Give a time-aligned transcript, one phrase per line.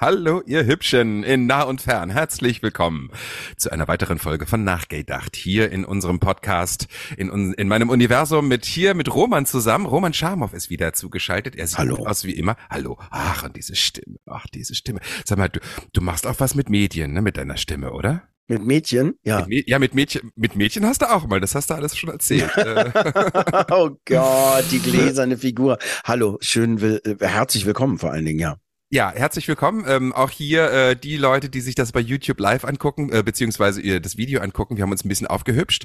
[0.00, 2.08] Hallo, ihr Hübschen in nah und fern.
[2.08, 3.10] Herzlich willkommen
[3.58, 5.36] zu einer weiteren Folge von Nachgedacht.
[5.36, 9.84] Hier in unserem Podcast, in, un in meinem Universum mit hier mit Roman zusammen.
[9.84, 11.54] Roman Scharmoff ist wieder zugeschaltet.
[11.54, 11.96] Er sieht Hallo.
[11.96, 12.56] gut aus wie immer.
[12.70, 12.96] Hallo.
[13.10, 14.16] Ach, und diese Stimme.
[14.24, 15.00] Ach, diese Stimme.
[15.26, 15.60] Sag mal, du,
[15.92, 18.22] du machst auch was mit Medien, ne, mit deiner Stimme, oder?
[18.48, 19.16] Mit Mädchen?
[19.22, 19.44] Ja.
[19.46, 21.40] Mit ja, mit Mädchen, mit Mädchen hast du auch mal.
[21.40, 22.50] Das hast du alles schon erzählt.
[22.56, 25.76] Äh, oh Gott, die gläserne Figur.
[26.04, 28.56] Hallo, schön, will, äh, herzlich willkommen vor allen Dingen, ja.
[28.92, 29.84] Ja, herzlich willkommen.
[29.86, 33.80] Ähm, auch hier äh, die Leute, die sich das bei YouTube live angucken, äh, beziehungsweise
[33.80, 34.76] ihr das Video angucken.
[34.76, 35.84] Wir haben uns ein bisschen aufgehübscht.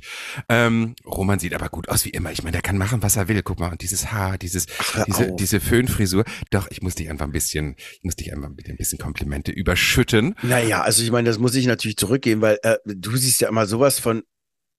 [0.50, 2.31] Ähm, Roman sieht aber gut aus wie immer.
[2.31, 3.44] Ich meine, der kann machen, was er will.
[3.44, 5.36] Guck mal, und dieses Haar, dieses, Ach, diese, auf.
[5.36, 6.26] diese Föhnfrisur.
[6.50, 9.52] Doch, ich muss dich einfach ein bisschen, ich muss dich einfach mit ein bisschen Komplimente
[9.52, 10.33] überschütten.
[10.42, 13.67] Naja, also ich meine, das muss ich natürlich zurückgeben, weil äh, du siehst ja immer
[13.67, 14.23] sowas von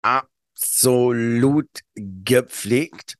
[0.02, 3.18] absolut gepflegt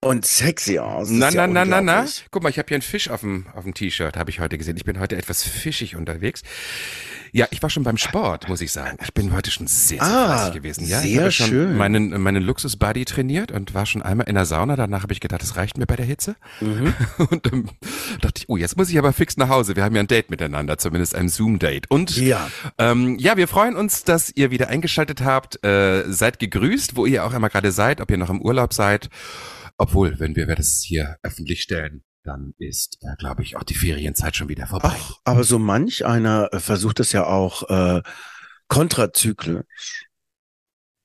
[0.00, 1.08] und sexy aus.
[1.08, 2.06] Das Na, ist ja na, na, na, na.
[2.30, 4.56] Guck mal, ich habe hier einen Fisch auf dem, auf dem T-Shirt, habe ich heute
[4.56, 4.76] gesehen.
[4.76, 6.42] Ich bin heute etwas fischig unterwegs.
[7.32, 8.96] Ja, ich war schon beim Sport, muss ich sagen.
[9.02, 10.86] Ich bin heute schon sehr, sehr Ah, gewesen.
[10.86, 11.76] Ja, ich sehr habe schon schön.
[11.76, 14.76] meinen, meinen Luxus-Buddy trainiert und war schon einmal in der Sauna.
[14.76, 16.36] Danach habe ich gedacht, das reicht mir bei der Hitze.
[16.60, 16.94] Mhm.
[17.30, 17.68] Und ähm,
[18.22, 19.76] dachte ich, oh, jetzt muss ich aber fix nach Hause.
[19.76, 21.90] Wir haben ja ein Date miteinander, zumindest ein Zoom-Date.
[21.90, 22.48] Und Ja.
[22.78, 25.62] ähm, ja, wir freuen uns, dass ihr wieder eingeschaltet habt.
[25.64, 29.10] Äh, seid gegrüßt, wo ihr auch immer gerade seid, ob ihr noch im Urlaub seid.
[29.78, 34.36] Obwohl, wenn wir das hier öffentlich stellen, dann ist, äh, glaube ich, auch die Ferienzeit
[34.36, 34.92] schon wieder vorbei.
[34.92, 38.02] Ach, aber so manch einer äh, versucht es ja auch äh,
[38.68, 39.64] kontrazyklisch.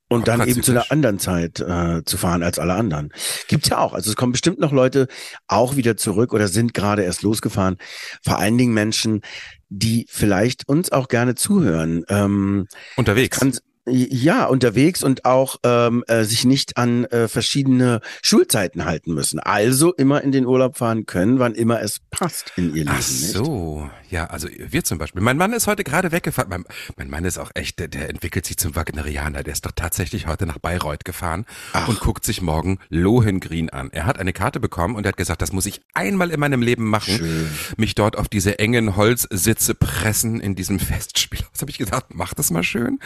[0.09, 3.11] Und dann eben zu einer anderen Zeit äh, zu fahren als alle anderen.
[3.47, 3.93] Gibt's ja auch.
[3.93, 5.07] Also es kommen bestimmt noch Leute
[5.47, 7.77] auch wieder zurück oder sind gerade erst losgefahren.
[8.21, 9.21] Vor allen Dingen Menschen,
[9.69, 12.03] die vielleicht uns auch gerne zuhören.
[12.09, 13.39] Ähm, Unterwegs.
[13.39, 19.39] kann, ja, unterwegs und auch ähm, äh, sich nicht an äh, verschiedene Schulzeiten halten müssen.
[19.39, 22.89] Also immer in den Urlaub fahren können, wann immer es passt in ihr Leben.
[22.91, 23.33] Ach nicht?
[23.33, 25.21] so, ja, also wir zum Beispiel.
[25.21, 26.49] Mein Mann ist heute gerade weggefahren.
[26.49, 29.43] Mein, mein Mann ist auch echt, der, der entwickelt sich zum Wagnerianer.
[29.43, 31.89] Der ist doch tatsächlich heute nach Bayreuth gefahren Ach.
[31.89, 33.89] und guckt sich morgen Lohengrin an.
[33.91, 36.61] Er hat eine Karte bekommen und er hat gesagt, das muss ich einmal in meinem
[36.61, 37.17] Leben machen.
[37.17, 37.49] Schön.
[37.75, 41.59] Mich dort auf diese engen Holzsitze pressen in diesem Festspielhaus.
[41.59, 42.99] Habe ich gesagt, mach das mal schön.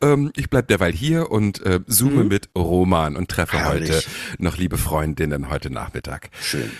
[0.00, 3.60] Ähm, ich bleib derweil hier und äh, zoome mit Roman und treffe Mhm.
[3.62, 3.90] Herrlich.
[3.90, 4.02] heute
[4.38, 6.30] noch liebe Freundinnen heute Nachmittag.
[6.40, 6.70] Schön.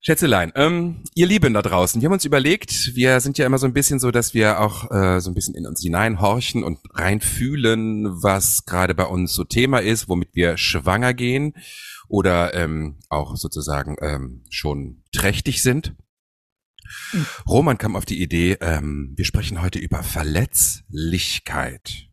[0.00, 3.66] Schätzelein, ähm, ihr Lieben da draußen, wir haben uns überlegt, wir sind ja immer so
[3.66, 8.22] ein bisschen so, dass wir auch äh, so ein bisschen in uns hineinhorchen und reinfühlen,
[8.22, 11.54] was gerade bei uns so Thema ist, womit wir schwanger gehen
[12.08, 15.94] oder ähm, auch sozusagen ähm, schon trächtig sind.
[17.48, 22.05] Roman kam auf die Idee, ähm, wir sprechen heute über Verletzlichkeit.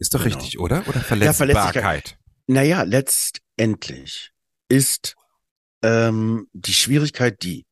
[0.00, 0.34] Ist doch Genau.
[0.36, 0.82] richtig, oder?
[0.88, 1.00] Oder.
[1.00, 2.18] Verletzbarkeit?
[2.48, 4.32] Naja, letztendlich
[4.68, 5.14] ist
[5.82, 7.66] ähm, die Schwierigkeit die,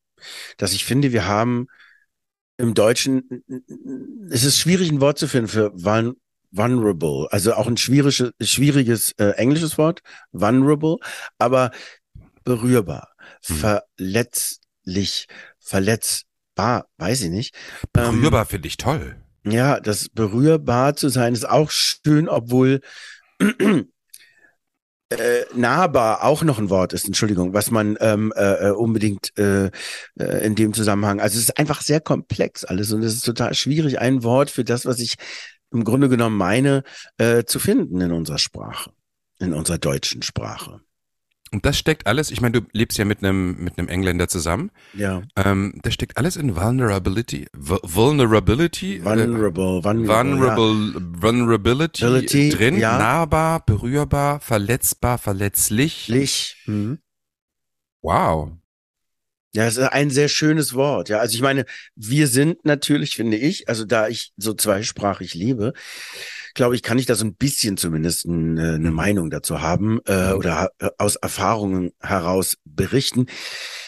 [0.56, 1.66] dass ich finde, wir haben
[2.58, 3.42] im Deutschen,
[4.30, 6.14] es ist schwierig, ein Wort zu finden für vul
[6.50, 10.00] vulnerable, also auch ein schwieriges, schwieriges äh, englisches Wort,
[10.32, 10.96] vulnerable,
[11.38, 11.70] aber
[12.44, 13.12] berührbar,
[13.46, 13.56] Hm.
[13.98, 15.26] verletzlich,
[15.58, 17.54] verletzbar, weiß ich nicht.
[17.96, 19.22] Ähm, Berührbar finde ich toll.
[19.50, 22.80] Ja, das berührbar zu sein ist auch schön, obwohl
[25.10, 29.70] äh, nahbar auch noch ein Wort ist, Entschuldigung, was man ähm, äh, äh, unbedingt äh,
[30.18, 33.54] äh, in dem Zusammenhang, also es ist einfach sehr komplex alles und es ist total
[33.54, 35.14] schwierig, ein Wort für das, was ich
[35.70, 36.82] im Grunde genommen meine,
[37.18, 38.90] äh, zu finden in unserer Sprache,
[39.38, 40.80] in unserer deutschen Sprache.
[41.50, 44.70] Und das steckt alles, ich meine, du lebst ja mit einem mit einem Engländer zusammen.
[44.94, 47.46] Ja, Ähm, das steckt alles in Vulnerability.
[47.58, 48.96] V vulnerability.
[48.96, 50.56] äh, vulnerable, vulnerable, ja.
[50.56, 52.98] Vulnerable, Vulnerability Ability, drin, ja.
[52.98, 56.08] nahbar, berührbar, verletzbar, verletzlich.
[56.08, 56.56] Lich.
[56.66, 56.98] Mhm.
[58.02, 58.52] Wow.
[59.54, 61.08] Ja, es ist ein sehr schönes Wort.
[61.08, 61.64] Ja, also ich meine,
[61.96, 65.72] wir sind natürlich, finde ich, also da ich so zweisprachig lebe,
[66.58, 70.32] glaube ich, kann ich da so ein bisschen zumindest äh, eine Meinung dazu haben äh,
[70.32, 73.26] oder ha- äh, aus Erfahrungen heraus berichten,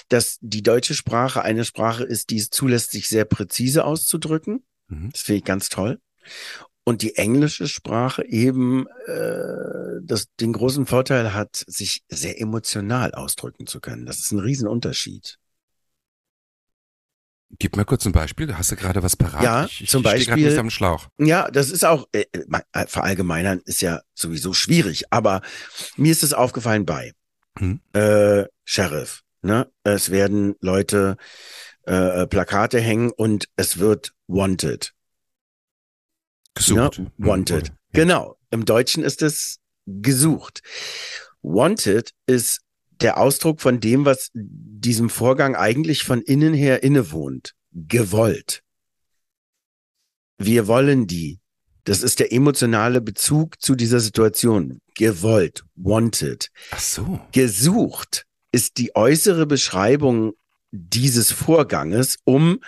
[0.08, 4.64] dass die deutsche Sprache eine Sprache ist, die es zulässt, sich sehr präzise auszudrücken.
[4.86, 5.10] Mhm.
[5.10, 5.98] Das finde ich ganz toll.
[6.84, 13.66] Und die englische Sprache eben äh, das, den großen Vorteil hat, sich sehr emotional ausdrücken
[13.66, 14.06] zu können.
[14.06, 15.38] Das ist ein Riesenunterschied.
[17.58, 18.56] Gib mir kurz ein Beispiel.
[18.56, 19.42] Hast du gerade was parat?
[19.42, 21.08] Ja, ich, ich zum Beispiel- nicht am Schlauch.
[21.18, 22.24] Ja, das ist auch, äh,
[22.72, 25.42] äh, verallgemeinern ist ja sowieso schwierig, aber
[25.96, 27.12] mir ist es aufgefallen bei
[27.58, 27.80] Hm.
[27.92, 29.22] äh, Sheriff.
[29.42, 29.70] Ne?
[29.82, 31.16] Es werden Leute
[31.84, 34.92] äh, Plakate hängen und es wird wanted.
[36.54, 36.98] Gesucht.
[36.98, 37.10] Ne?
[37.18, 37.64] Wanted.
[37.70, 37.78] oder?
[37.92, 38.36] Genau.
[38.50, 40.60] Im Deutschen ist es gesucht.
[41.42, 42.60] Wanted ist
[43.00, 47.54] der Ausdruck von dem, was diesem Vorgang eigentlich von innen her innewohnt.
[47.72, 48.62] Gewollt.
[50.38, 51.40] Wir wollen die.
[51.84, 54.80] Das ist der emotionale Bezug zu dieser Situation.
[54.94, 55.64] Gewollt.
[55.76, 56.50] Wanted.
[56.70, 57.20] Ach so.
[57.32, 60.32] Gesucht ist die äußere Beschreibung
[60.72, 62.60] dieses Vorganges, um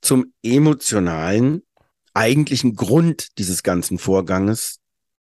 [0.00, 1.62] zum emotionalen,
[2.14, 4.78] eigentlichen Grund dieses ganzen Vorganges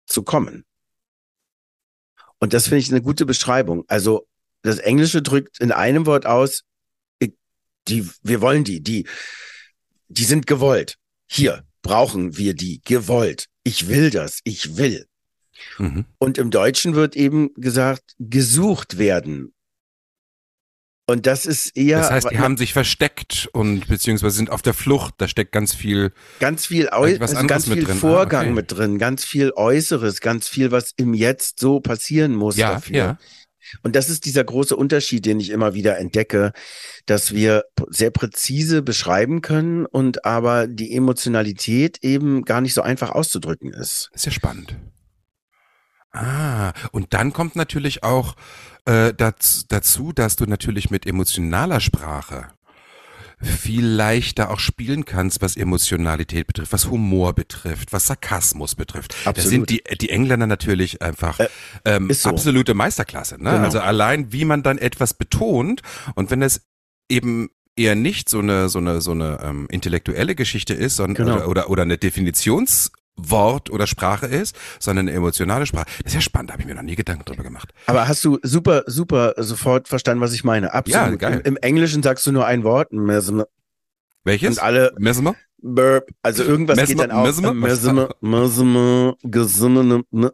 [0.06, 0.64] zu kommen.
[2.38, 3.84] Und das finde ich eine gute Beschreibung.
[3.86, 4.26] Also
[4.62, 6.62] das Englische drückt in einem Wort aus,
[7.88, 9.06] die, wir wollen die, die,
[10.08, 10.96] die sind gewollt.
[11.26, 13.46] Hier brauchen wir die, gewollt.
[13.64, 15.06] Ich will das, ich will.
[15.78, 16.04] Mhm.
[16.18, 19.52] Und im Deutschen wird eben gesagt, gesucht werden.
[21.06, 24.72] Und das ist eher Das heißt, die haben sich versteckt und beziehungsweise sind auf der
[24.72, 25.14] Flucht.
[25.18, 26.12] Da steckt ganz viel.
[26.38, 27.96] ganz viel, Äu also ganz mit viel drin.
[27.96, 28.54] Ah, Vorgang okay.
[28.54, 32.96] mit drin, ganz viel Äußeres, ganz viel, was im Jetzt so passieren muss Ja, dafür.
[32.96, 33.18] ja.
[33.82, 36.52] Und das ist dieser große Unterschied, den ich immer wieder entdecke,
[37.06, 43.10] dass wir sehr präzise beschreiben können und aber die Emotionalität eben gar nicht so einfach
[43.10, 44.10] auszudrücken ist.
[44.14, 44.76] Ist ja spannend.
[46.12, 48.36] Ah, und dann kommt natürlich auch
[48.84, 52.48] äh, dazu, dass du natürlich mit emotionaler Sprache
[53.42, 59.14] viel leichter auch spielen kannst, was Emotionalität betrifft, was Humor betrifft, was Sarkasmus betrifft.
[59.24, 59.50] Da Absolut.
[59.50, 61.48] sind die, die Engländer natürlich einfach Äh,
[61.84, 62.28] ähm, so.
[62.28, 63.42] absolute Meisterklasse.
[63.42, 63.50] Ne?
[63.50, 63.64] Genau.
[63.64, 65.82] Also allein, wie man dann etwas betont
[66.14, 66.62] und wenn es
[67.08, 71.36] eben eher nicht so eine so eine so eine ähm, intellektuelle Geschichte ist, sondern Genau.
[71.38, 71.98] oder, oder oder eine
[73.22, 75.86] Definitionswort oder Sprache ist, sondern eine emotionale Sprache.
[76.02, 77.72] Das ist ja spannend, da habe ich mir noch nie Gedanken drüber gemacht.
[77.86, 80.72] Aber hast du super, super sofort verstanden, was ich meine?
[80.72, 81.18] Absolut.
[81.18, 81.40] geil.
[81.44, 83.46] Im, Im Englischen sagst du nur ein Wort, mesmer,
[84.24, 84.56] Welches?
[84.58, 85.34] und alle Mesmer?
[85.58, 87.24] Burp, also irgendwas geht Mesmer- dann auch.
[87.24, 87.54] Mesmer?
[87.54, 90.32] Mesmer, Mesmer, Gesimme, ne.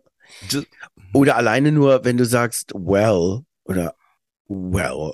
[1.13, 3.95] Oder alleine nur, wenn du sagst well oder
[4.49, 5.13] well,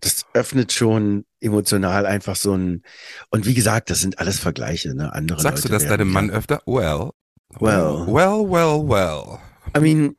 [0.00, 2.82] das öffnet schon emotional einfach so ein,
[3.30, 5.12] und wie gesagt, das sind alles Vergleiche, ne?
[5.12, 6.62] Andere Sagst du Leute das werden deinem Mann öfter?
[6.66, 7.10] Well.
[7.58, 8.06] Well.
[8.06, 9.40] Well, well, well.
[9.76, 10.16] I mean,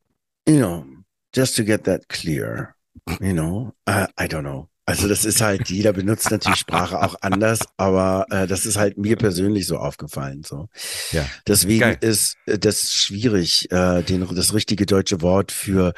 [0.47, 0.85] you know,
[1.33, 2.75] just to get that clear,
[3.19, 4.67] you know, uh, I don't know.
[4.85, 8.97] Also das ist halt, jeder benutzt natürlich Sprache auch anders, aber äh, das ist halt
[8.97, 10.43] mir persönlich so aufgefallen.
[10.43, 10.67] So.
[11.11, 11.25] Ja.
[11.47, 11.97] Deswegen Geil.
[12.01, 15.93] ist äh, das schwierig, äh, den, das richtige deutsche Wort für,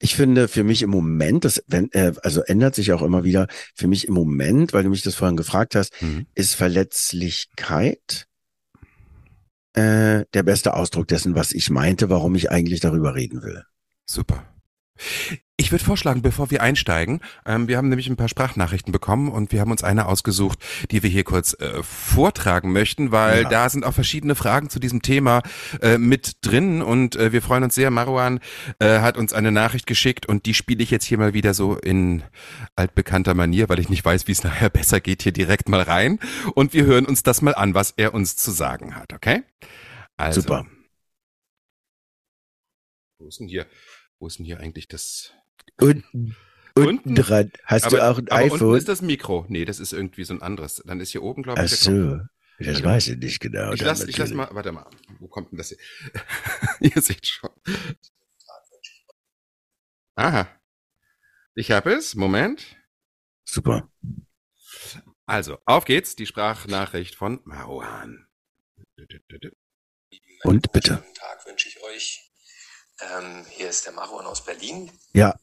[0.00, 3.48] ich finde, für mich im Moment, das wenn, äh, also ändert sich auch immer wieder,
[3.74, 6.26] für mich im Moment, weil du mich das vorhin gefragt hast, Mhm.
[6.34, 8.26] ist Verletzlichkeit
[9.74, 13.64] äh, der beste Ausdruck dessen, was ich meinte, warum ich eigentlich darüber reden will.
[14.06, 14.44] Super.
[15.60, 19.50] Ich würde vorschlagen, bevor wir einsteigen, ähm, wir haben nämlich ein paar Sprachnachrichten bekommen und
[19.50, 20.60] wir haben uns eine ausgesucht,
[20.92, 23.48] die wir hier kurz äh, vortragen möchten, weil Ja.
[23.48, 25.42] da sind auch verschiedene Fragen zu diesem Thema
[25.82, 27.90] äh, mit drin und äh, wir freuen uns sehr.
[27.90, 28.38] Marwan
[28.78, 31.76] äh, hat uns eine Nachricht geschickt und die spiele ich jetzt hier mal wieder so
[31.76, 32.22] in
[32.76, 36.20] altbekannter Manier, weil ich nicht weiß, wie es nachher besser geht, hier direkt mal rein
[36.54, 39.42] und wir hören uns das mal an, was er uns zu sagen hat, okay?
[40.16, 40.66] Also, Super.
[43.20, 43.66] Wo ist denn hier,
[44.18, 45.32] wo ist denn hier eigentlich das?
[45.80, 46.36] Und, Unten?
[46.76, 47.52] unten dran.
[47.64, 48.76] Hast du auch ein aber Unten iPhone?
[48.76, 49.46] ist das Mikro.
[49.48, 50.82] Nee, das ist irgendwie so ein anderes.
[50.84, 52.20] Dann ist hier oben, glaube Ach ich, der Kopf.
[52.20, 52.64] so.
[52.64, 52.88] Das genau.
[52.88, 53.72] weiß ich nicht genau.
[53.72, 55.78] Ich lass, ich lass mal, warte mal, wo kommt denn das hier?
[56.80, 57.50] Ihr seht schon.
[60.16, 60.48] Aha.
[61.54, 62.16] Ich habe es.
[62.16, 62.76] Moment.
[63.44, 63.88] Super.
[65.26, 66.16] Also, auf geht's.
[66.16, 68.26] Die Sprachnachricht von Marwan.
[70.42, 70.96] Und bitte.
[70.96, 72.27] Guten Tag wünsche ich euch.
[73.00, 74.90] Ähm, hier ist der Maron aus Berlin.
[75.12, 75.34] Ja.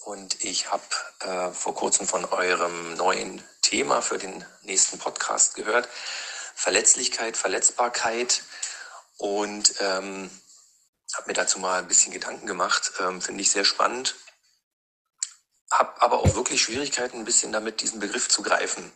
[0.00, 0.82] Und ich habe
[1.20, 5.88] äh, vor kurzem von eurem neuen Thema für den nächsten Podcast gehört.
[6.54, 8.42] Verletzlichkeit, Verletzbarkeit.
[9.16, 10.30] Und ähm,
[11.14, 12.92] habe mir dazu mal ein bisschen Gedanken gemacht.
[13.00, 14.14] Ähm, Finde ich sehr spannend.
[15.70, 18.90] Hab aber auch wirklich Schwierigkeiten, ein bisschen damit diesen Begriff zu greifen.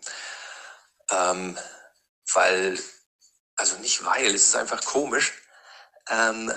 [1.11, 1.59] Ähm,
[2.33, 2.79] weil,
[3.57, 5.33] also nicht weil, es ist einfach komisch.
[6.09, 6.53] Ähm,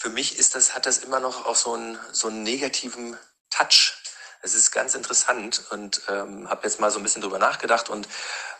[0.00, 3.18] für mich ist das, hat das immer noch auch so einen, so einen negativen
[3.50, 3.94] Touch.
[4.40, 8.08] Es ist ganz interessant und ähm, habe jetzt mal so ein bisschen drüber nachgedacht und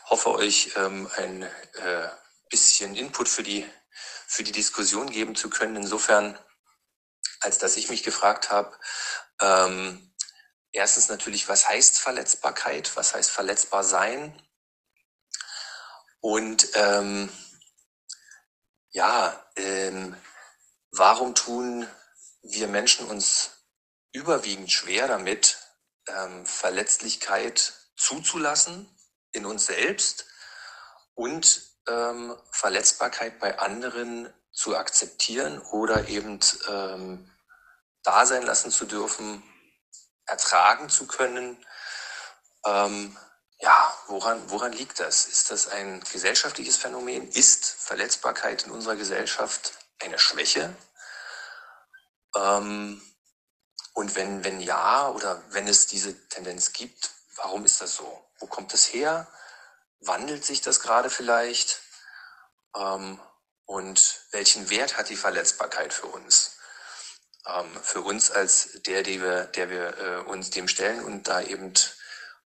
[0.04, 2.08] hoffe euch ähm, ein äh,
[2.50, 3.66] bisschen Input für die,
[4.26, 5.76] für die Diskussion geben zu können.
[5.76, 6.38] Insofern,
[7.40, 8.78] als dass ich mich gefragt habe,
[9.40, 10.12] ähm,
[10.72, 12.94] erstens natürlich, was heißt Verletzbarkeit?
[12.96, 14.38] Was heißt verletzbar sein?
[16.20, 17.32] Und ähm,
[18.90, 20.14] ja, ähm,
[20.92, 21.88] warum tun
[22.42, 23.50] wir Menschen uns
[24.12, 25.58] überwiegend schwer damit,
[26.06, 28.88] ähm, Verletzlichkeit zuzulassen
[29.32, 30.26] in uns selbst
[31.14, 37.30] und ähm, Verletzbarkeit bei anderen zu akzeptieren oder eben ähm,
[38.02, 39.42] da sein lassen zu dürfen,
[40.26, 41.64] ertragen zu können.
[42.66, 43.16] Ähm,
[43.60, 45.26] ja, woran, woran liegt das?
[45.26, 47.28] Ist das ein gesellschaftliches Phänomen?
[47.28, 50.74] Ist Verletzbarkeit in unserer Gesellschaft eine Schwäche?
[52.34, 53.00] Ähm,
[53.94, 58.30] und wenn, wenn ja oder wenn es diese Tendenz gibt, warum ist das so?
[58.38, 59.26] Wo kommt das her?
[60.00, 61.80] Wandelt sich das gerade vielleicht?
[62.76, 63.20] Ähm,
[63.66, 66.56] und welchen Wert hat die Verletzbarkeit für uns?
[67.46, 71.40] Ähm, für uns als der, die wir, der wir äh, uns dem stellen und da
[71.42, 71.72] eben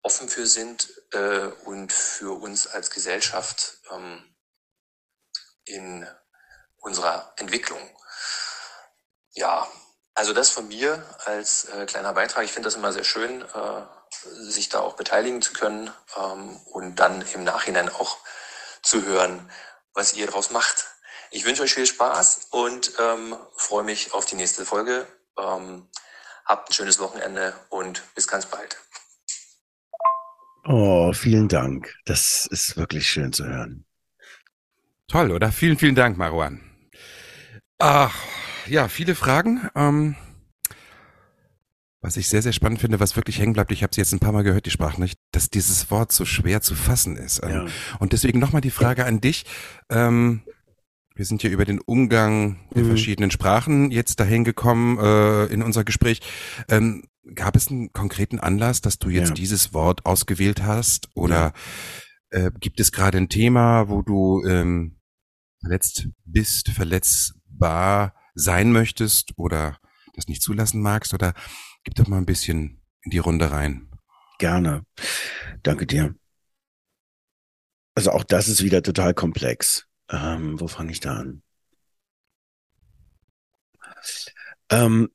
[0.03, 4.37] offen für sind äh, und für uns als Gesellschaft ähm,
[5.65, 6.09] in
[6.83, 7.81] unserer Entwicklung.
[9.33, 9.67] Ja,
[10.15, 12.45] also das von mir als äh, kleiner Beitrag.
[12.45, 13.83] Ich finde das immer sehr schön, äh,
[14.43, 18.19] sich da auch beteiligen zu können ähm, und dann im Nachhinein auch
[18.83, 19.51] zu hören,
[19.95, 20.89] was ihr daraus macht.
[21.31, 25.07] Ich wünsche euch viel Spaß und ähm, freue mich auf die nächste Folge.
[25.39, 25.89] Ähm,
[26.45, 28.77] habt ein schönes Wochenende und bis ganz bald.
[30.65, 31.95] Oh, vielen Dank.
[32.05, 33.87] Das ist wirklich schön zu hören.
[35.09, 35.51] Toll, oder?
[35.53, 36.72] Vielen, vielen Dank, Marwan.
[37.85, 38.15] Ach,
[38.69, 39.69] ja, viele Fragen.
[39.75, 40.15] Ähm,
[42.01, 44.21] was ich sehr, sehr spannend finde, was wirklich hängen bleibt, ich habe sie jetzt ein
[44.21, 47.43] paar Mal gehört, die Sprachnachricht, dass dieses Wort so schwer zu fassen ist.
[47.43, 47.67] Ähm, ja.
[47.99, 49.47] Und deswegen nochmal die Frage an dich.
[49.91, 50.43] Ähm,
[51.17, 52.89] wir sind ja über den Umgang der mhm.
[52.91, 56.21] verschiedenen Sprachen jetzt dahin gekommen äh, in unser Gespräch.
[56.69, 59.35] Ähm, gab es einen konkreten Anlass, dass du jetzt ja.
[59.35, 61.09] dieses Wort ausgewählt hast?
[61.17, 61.53] Oder
[62.33, 62.47] ja.
[62.47, 65.01] äh, gibt es gerade ein Thema, wo du ähm,
[65.63, 66.71] verletzt bist,
[67.63, 69.79] verletzbar sein möchtest oder
[70.15, 71.15] das nicht zulassen magst?
[71.15, 71.35] Oder
[71.85, 73.89] gib doch mal ein bisschen in die Runde rein.
[74.39, 74.85] Gerne.
[75.63, 76.15] Danke dir.
[77.95, 79.87] Also auch das ist wieder total komplex.
[80.09, 81.43] Ähm, wo fange ich da an?
[84.71, 85.11] Ähm,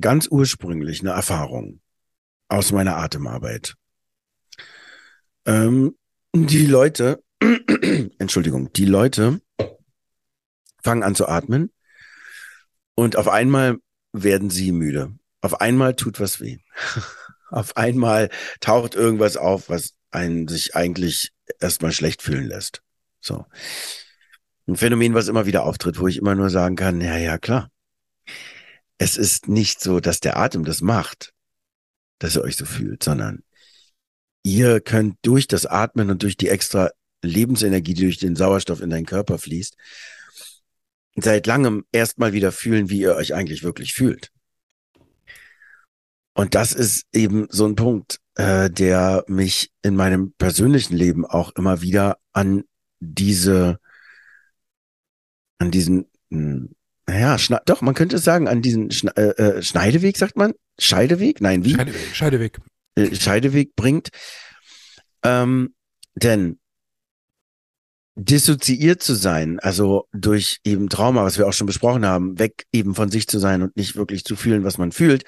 [0.00, 1.80] ganz ursprünglich eine Erfahrung
[2.48, 3.74] aus meiner Atemarbeit.
[5.44, 5.96] Ähm,
[6.34, 7.22] die Leute,
[8.18, 9.40] Entschuldigung, die Leute
[10.86, 11.72] fangen an zu atmen
[12.94, 13.78] und auf einmal
[14.12, 15.12] werden sie müde.
[15.40, 16.58] Auf einmal tut was weh.
[17.50, 22.82] auf einmal taucht irgendwas auf, was einen sich eigentlich erstmal schlecht fühlen lässt.
[23.20, 23.46] So.
[24.68, 27.68] Ein Phänomen, was immer wieder auftritt, wo ich immer nur sagen kann, ja, ja, klar.
[28.98, 31.32] Es ist nicht so, dass der Atem das macht,
[32.20, 33.42] dass ihr euch so fühlt, sondern
[34.44, 36.90] ihr könnt durch das Atmen und durch die extra
[37.22, 39.76] Lebensenergie, die durch den Sauerstoff in deinen Körper fließt,
[41.16, 44.30] seit langem erstmal wieder fühlen, wie ihr euch eigentlich wirklich fühlt.
[46.34, 51.52] Und das ist eben so ein Punkt, äh, der mich in meinem persönlichen Leben auch
[51.52, 52.64] immer wieder an
[53.00, 53.78] diese,
[55.58, 56.74] an diesen, hm,
[57.06, 60.52] naja, doch, man könnte es sagen, an diesen Schne äh, äh, Schneideweg, sagt man?
[60.78, 61.40] Scheideweg?
[61.40, 61.74] Nein, wie?
[61.74, 62.14] Scheideweg.
[62.14, 62.58] Scheideweg,
[62.96, 64.10] äh, Scheideweg bringt.
[65.22, 65.74] Ähm,
[66.14, 66.58] denn
[68.16, 72.94] dissoziiert zu sein, also durch eben Trauma, was wir auch schon besprochen haben, weg eben
[72.94, 75.24] von sich zu sein und nicht wirklich zu fühlen, was man fühlt,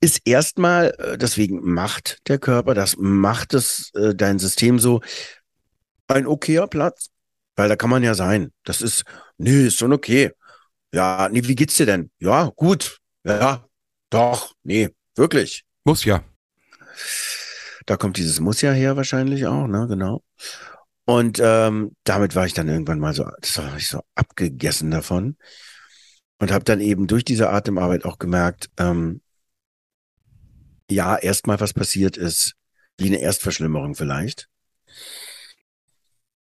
[0.00, 5.00] ist erstmal, äh, deswegen macht der Körper, das macht es äh, dein System so
[6.08, 7.10] ein okayer Platz,
[7.56, 8.52] weil da kann man ja sein.
[8.64, 9.04] Das ist,
[9.36, 10.32] nee, ist schon okay.
[10.94, 12.10] Ja, nee, wie geht's dir denn?
[12.18, 12.98] Ja, gut.
[13.24, 13.66] Ja,
[14.10, 15.64] doch, nee, wirklich.
[15.84, 16.24] Muss ja.
[17.86, 20.22] Da kommt dieses Muss ja her wahrscheinlich auch, ne, genau.
[21.12, 25.36] Und ähm, damit war ich dann irgendwann mal so, das war ich so abgegessen davon
[26.38, 29.20] und habe dann eben durch diese Atemarbeit auch gemerkt, ähm,
[30.90, 32.54] ja, erstmal was passiert ist,
[32.96, 34.48] wie eine Erstverschlimmerung vielleicht,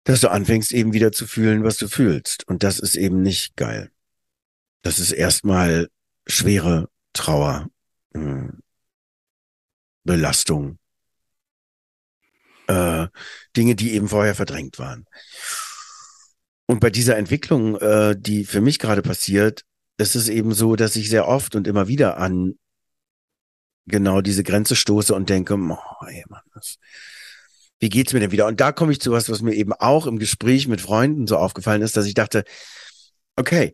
[0.05, 2.47] dass du anfängst eben wieder zu fühlen, was du fühlst.
[2.47, 3.91] Und das ist eben nicht geil.
[4.83, 5.89] Das ist erstmal
[6.27, 7.67] schwere Trauer,
[8.13, 8.47] äh,
[10.05, 10.79] Belastung,
[12.71, 13.07] äh,
[13.55, 15.05] Dinge, die eben vorher verdrängt waren.
[16.65, 19.63] Und bei dieser Entwicklung, äh, die für mich gerade passiert,
[19.97, 22.55] ist es eben so, dass ich sehr oft und immer wieder an
[23.87, 26.77] genau diese Grenze stoße und denke, oh, ey Mann, was,
[27.79, 28.47] wie geht's mir denn wieder?
[28.47, 31.37] Und da komme ich zu was, was mir eben auch im Gespräch mit Freunden so
[31.37, 32.45] aufgefallen ist, dass ich dachte,
[33.35, 33.73] okay,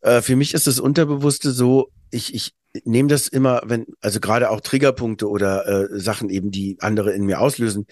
[0.00, 2.54] äh, für mich ist das Unterbewusste so ich, ich
[2.84, 7.24] nehme das immer, wenn, also gerade auch Triggerpunkte oder äh, Sachen eben, die andere in
[7.24, 7.86] mir auslösen,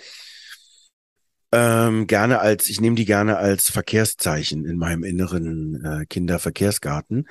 [1.53, 7.29] ähm, gerne als, ich nehme die gerne als Verkehrszeichen in meinem inneren äh, Kinderverkehrsgarten,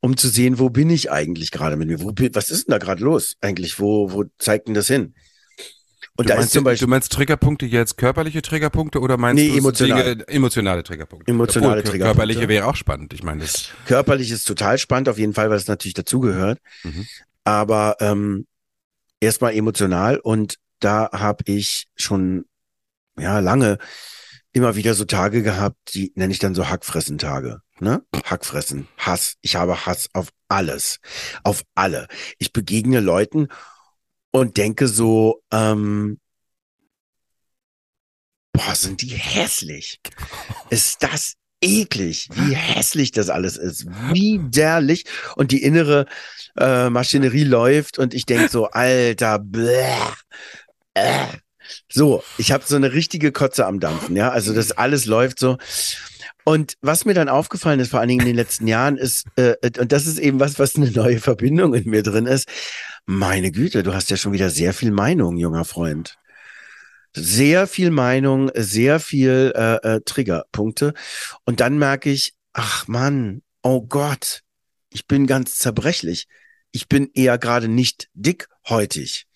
[0.00, 2.02] um zu sehen, wo bin ich eigentlich gerade mit mir?
[2.02, 3.80] Wo, bin- was ist denn da gerade los eigentlich?
[3.80, 5.14] Wo, wo zeigt denn das hin?
[6.16, 9.42] Und du, da meinst, ist zum Beispiel du meinst Triggerpunkte jetzt körperliche Triggerpunkte oder meinst
[9.42, 10.02] Nee, du emotional.
[10.16, 11.30] Dinge- emotionale Triggerpunkte?
[11.30, 12.18] Emotionale Obwohl, Triggerpunkte.
[12.26, 13.14] Körperliche wäre auch spannend.
[13.14, 16.58] Ich meine, das körperlich ist total spannend, auf jeden Fall, weil es natürlich dazugehört.
[16.82, 17.06] Mhm.
[17.44, 18.46] Aber ähm,
[19.20, 22.44] erstmal emotional und da habe ich schon
[23.20, 23.78] ja lange
[24.52, 27.60] immer wieder so Tage gehabt, die nenne ich dann so Hackfressen-Tage.
[27.78, 28.02] Ne?
[28.24, 29.36] Hackfressen, Hass.
[29.40, 30.98] Ich habe Hass auf alles,
[31.44, 32.08] auf alle.
[32.38, 33.48] Ich begegne Leuten
[34.32, 36.18] und denke so, ähm,
[38.52, 40.00] boah, sind die hässlich.
[40.68, 43.86] Ist das eklig, wie hässlich das alles ist.
[44.12, 45.04] Widerlich.
[45.36, 46.06] Und die innere
[46.58, 49.94] äh, Maschinerie läuft und ich denk so, Alter, bläh,
[50.94, 51.26] äh.
[51.88, 54.30] So, ich habe so eine richtige Kotze am Dampfen, ja.
[54.30, 55.58] Also das alles läuft so.
[56.44, 59.54] Und was mir dann aufgefallen ist, vor allen Dingen in den letzten Jahren, ist, äh,
[59.78, 62.48] und das ist eben was, was eine neue Verbindung in mir drin ist.
[63.06, 66.16] Meine Güte, du hast ja schon wieder sehr viel Meinung, junger Freund.
[67.12, 70.94] Sehr viel Meinung, sehr viel äh, äh, Triggerpunkte.
[71.44, 74.42] Und dann merke ich, ach Mann, oh Gott,
[74.90, 76.26] ich bin ganz zerbrechlich.
[76.72, 79.26] Ich bin eher gerade nicht dickhäutig.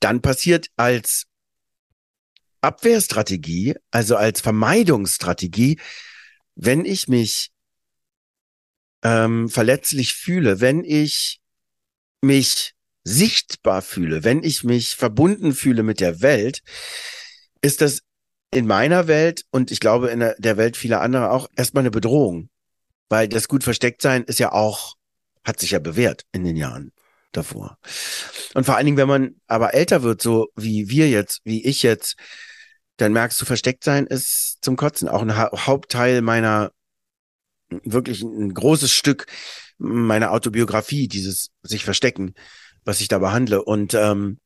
[0.00, 1.26] Dann passiert als
[2.62, 5.78] Abwehrstrategie, also als Vermeidungsstrategie,
[6.54, 7.50] wenn ich mich
[9.02, 11.40] ähm, verletzlich fühle, wenn ich
[12.22, 16.62] mich sichtbar fühle, wenn ich mich verbunden fühle mit der Welt,
[17.60, 18.02] ist das
[18.52, 22.48] in meiner Welt und ich glaube in der, Welt vieler anderer auch erstmal eine Bedrohung.
[23.08, 24.94] Weil das gut versteckt sein ist ja auch,
[25.44, 26.92] hat sich ja bewährt in den Jahren
[27.32, 27.78] davor.
[28.54, 31.82] Und vor allen Dingen, wenn man aber älter wird, so wie wir jetzt, wie ich
[31.82, 32.16] jetzt,
[32.96, 35.08] dann merkst du, versteckt sein ist zum Kotzen.
[35.08, 36.72] Auch ein ha Hauptteil meiner,
[37.68, 39.26] wirklich ein großes Stück
[39.78, 42.34] meiner Autobiografie, dieses sich verstecken,
[42.84, 43.64] was ich da behandle.
[43.64, 44.38] Und ähm,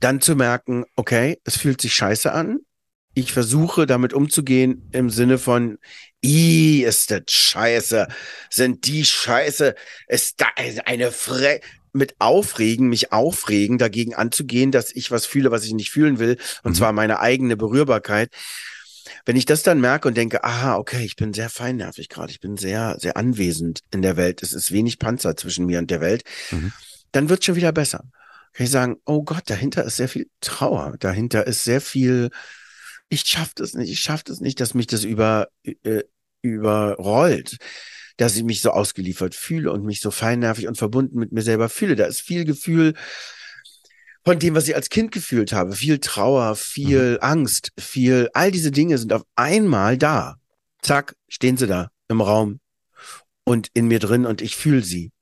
[0.00, 2.58] dann zu merken, okay, es fühlt sich scheiße an.
[3.14, 5.78] Ich versuche damit umzugehen im Sinne von,
[6.24, 8.08] i ist das scheiße,
[8.48, 9.74] sind die scheiße,
[10.08, 11.60] ist da eine Fre
[11.92, 16.38] mit aufregen, mich aufregen, dagegen anzugehen, dass ich was fühle, was ich nicht fühlen will,
[16.62, 16.76] und Mhm.
[16.76, 18.30] zwar meine eigene Berührbarkeit.
[19.24, 22.40] Wenn ich das dann merke und denke, aha, okay, ich bin sehr feinnervig gerade, ich
[22.40, 26.00] bin sehr, sehr anwesend in der Welt, es ist wenig Panzer zwischen mir und der
[26.00, 26.72] Welt, Mhm.
[27.12, 28.04] dann wird schon wieder besser.
[28.54, 32.30] Kann ich sagen, oh Gott, dahinter ist sehr viel Trauer, dahinter ist sehr viel,
[33.08, 36.02] ich schaff das nicht, ich schaff das nicht, dass mich das über, äh,
[36.42, 37.56] überrollt,
[38.16, 41.68] dass ich mich so ausgeliefert fühle und mich so feinnervig und verbunden mit mir selber
[41.68, 41.96] fühle.
[41.96, 42.94] Da ist viel Gefühl
[44.24, 45.74] von dem, was ich als Kind gefühlt habe.
[45.74, 50.36] Viel Trauer, viel Angst, viel, all diese Dinge sind auf einmal da.
[50.80, 52.60] Zack, stehen sie da im Raum
[53.44, 55.12] und in mir drin und ich fühle sie.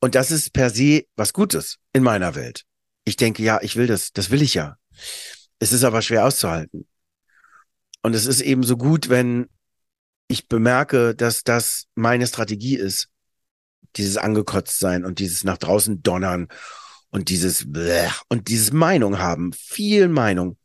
[0.00, 2.64] Und das ist per se was Gutes in meiner Welt.
[3.04, 4.76] Ich denke, ja, ich will das, das will ich ja.
[5.58, 6.86] Es ist aber schwer auszuhalten.
[8.02, 9.48] Und es ist eben so gut, wenn
[10.30, 13.08] ich bemerke, dass das meine Strategie ist.
[13.96, 16.46] Dieses angekotzt sein und dieses nach draußen donnern
[17.10, 19.52] und dieses Bleh und dieses Meinung haben.
[19.52, 20.56] Viel Meinung.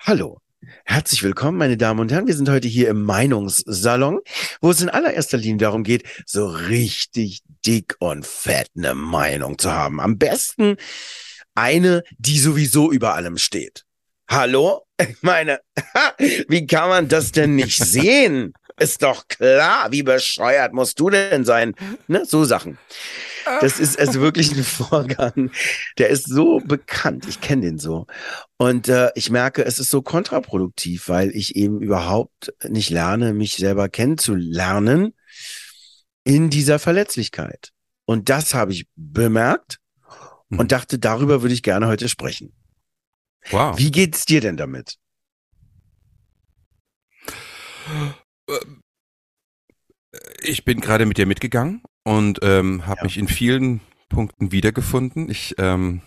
[0.00, 0.40] Hallo.
[0.84, 2.26] Herzlich willkommen, meine Damen und Herren.
[2.26, 4.18] Wir sind heute hier im Meinungssalon,
[4.60, 9.70] wo es in allererster Linie darum geht, so richtig dick und fett eine Meinung zu
[9.70, 10.00] haben.
[10.00, 10.76] Am besten
[11.54, 13.84] eine, die sowieso über allem steht.
[14.28, 14.80] Hallo?
[14.96, 15.58] Ich meine,
[16.48, 18.54] wie kann man das denn nicht sehen?
[18.78, 21.74] Ist doch klar, wie bescheuert musst du denn sein?
[22.08, 22.78] Ne, so Sachen.
[23.60, 25.50] Das ist also wirklich ein Vorgang,
[25.98, 27.26] der ist so bekannt.
[27.28, 28.06] Ich kenne den so.
[28.56, 33.56] Und äh, ich merke, es ist so kontraproduktiv, weil ich eben überhaupt nicht lerne, mich
[33.56, 35.14] selber kennenzulernen
[36.24, 37.70] in dieser Verletzlichkeit.
[38.06, 39.78] Und das habe ich bemerkt
[40.48, 42.52] und dachte, darüber würde ich gerne heute sprechen.
[43.50, 43.78] wow.
[43.78, 44.98] Wie geht's dir denn damit?
[50.42, 53.04] Ich bin gerade mit dir mitgegangen und ähm, habe Ja.
[53.04, 55.28] mich in vielen Punkten wiedergefunden.
[55.30, 56.02] Ich, ähm,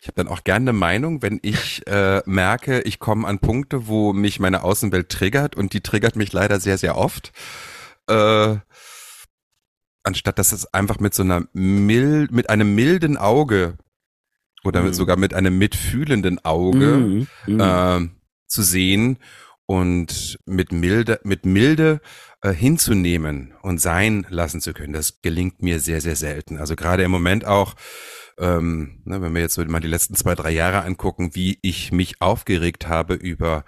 [0.00, 3.86] ich habe dann auch gerne eine Meinung, wenn ich äh, merke, ich komme an Punkte,
[3.86, 7.32] wo mich meine Außenwelt triggert und die triggert mich leider sehr, sehr oft.
[8.08, 8.56] Äh,
[10.04, 13.76] anstatt dass es einfach mit so einer mild, mit einem milden Auge
[14.64, 14.96] oder mit, Mhm.
[14.96, 17.26] sogar mit einem mitfühlenden Auge Mhm.
[17.46, 17.60] Mhm.
[17.60, 18.10] ähm,
[18.46, 19.18] zu sehen
[19.66, 22.00] und mit milde, mit milde
[22.40, 26.58] äh, hinzunehmen und sein lassen zu können, das gelingt mir sehr, sehr selten.
[26.58, 27.74] Also gerade im Moment auch,
[28.38, 31.92] ähm, ne, wenn wir jetzt so mal die letzten zwei, drei Jahre angucken, wie ich
[31.92, 33.64] mich aufgeregt habe über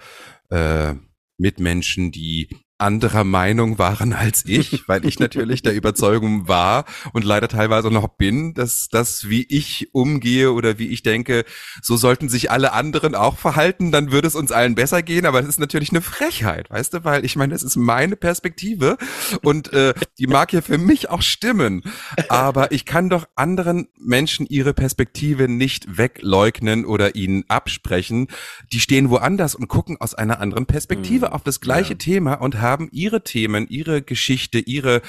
[0.51, 0.95] äh,
[1.37, 7.49] Mitmenschen, die anderer Meinung waren als ich, weil ich natürlich der Überzeugung war und leider
[7.49, 11.45] teilweise noch bin, dass das, wie ich umgehe oder wie ich denke,
[11.83, 15.27] so sollten sich alle anderen auch verhalten, dann würde es uns allen besser gehen.
[15.27, 18.97] Aber es ist natürlich eine Frechheit, weißt du, weil ich meine, das ist meine Perspektive
[19.43, 21.83] und äh, die mag ja für mich auch stimmen.
[22.29, 28.29] Aber ich kann doch anderen Menschen ihre Perspektive nicht wegleugnen oder ihnen absprechen.
[28.73, 31.33] Die stehen woanders und gucken aus einer anderen Perspektive mhm.
[31.33, 31.99] auf das gleiche ja.
[31.99, 35.03] Thema und haben haben ihre Themen, ihre Geschichte, ihre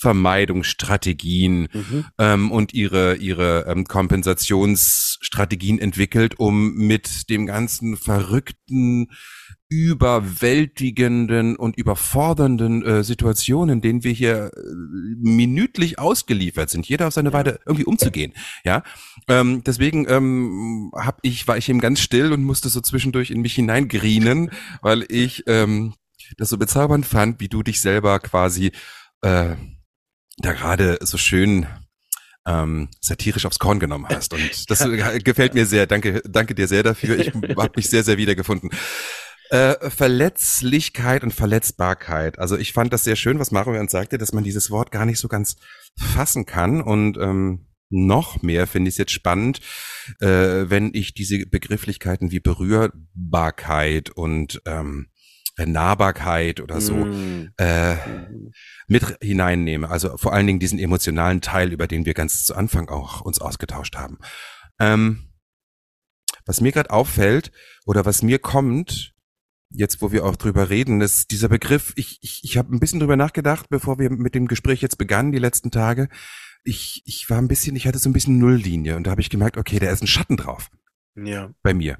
[0.00, 2.04] Vermeidungsstrategien mhm.
[2.16, 9.08] ähm, und ihre ihre ähm, Kompensationsstrategien entwickelt, um mit dem ganzen verrückten,
[9.68, 14.60] überwältigenden und überfordernden äh, Situationen, denen wir hier äh,
[15.20, 18.32] minütlich ausgeliefert sind, jeder auf seine Weise irgendwie umzugehen.
[18.64, 18.82] Ja,
[19.28, 23.42] ähm, deswegen ähm, hab ich war ich eben ganz still und musste so zwischendurch in
[23.42, 24.50] mich hineingrienen,
[24.82, 25.92] weil ich ähm,
[26.36, 28.72] das so bezaubernd fand, wie du dich selber quasi
[29.22, 29.56] äh,
[30.38, 31.66] da gerade so schön
[32.46, 34.32] ähm, satirisch aufs Korn genommen hast.
[34.32, 34.84] Und das
[35.24, 35.86] gefällt mir sehr.
[35.86, 37.18] Danke, danke dir sehr dafür.
[37.18, 38.70] Ich habe mich sehr, sehr wiedergefunden.
[39.50, 42.38] Äh, Verletzlichkeit und Verletzbarkeit.
[42.38, 45.04] Also ich fand das sehr schön, was Mario uns sagte, dass man dieses Wort gar
[45.04, 45.56] nicht so ganz
[45.98, 46.80] fassen kann.
[46.80, 49.60] Und ähm, noch mehr finde ich es jetzt spannend,
[50.20, 50.26] äh,
[50.70, 55.09] wenn ich diese Begrifflichkeiten wie Berührbarkeit und ähm,
[55.66, 57.52] Nahbarkeit oder so mm.
[57.56, 57.96] äh,
[58.86, 59.88] mit hineinnehme.
[59.88, 63.40] Also vor allen Dingen diesen emotionalen Teil, über den wir ganz zu Anfang auch uns
[63.40, 64.18] ausgetauscht haben.
[64.78, 65.30] Ähm,
[66.46, 67.52] was mir gerade auffällt
[67.86, 69.14] oder was mir kommt,
[69.70, 73.00] jetzt wo wir auch drüber reden, ist dieser Begriff, ich, ich, ich habe ein bisschen
[73.00, 76.08] drüber nachgedacht, bevor wir mit dem Gespräch jetzt begannen, die letzten Tage.
[76.64, 79.30] Ich, ich war ein bisschen, ich hatte so ein bisschen Nulllinie und da habe ich
[79.30, 80.70] gemerkt, okay, da ist ein Schatten drauf.
[81.14, 81.50] Ja.
[81.62, 81.98] Bei mir.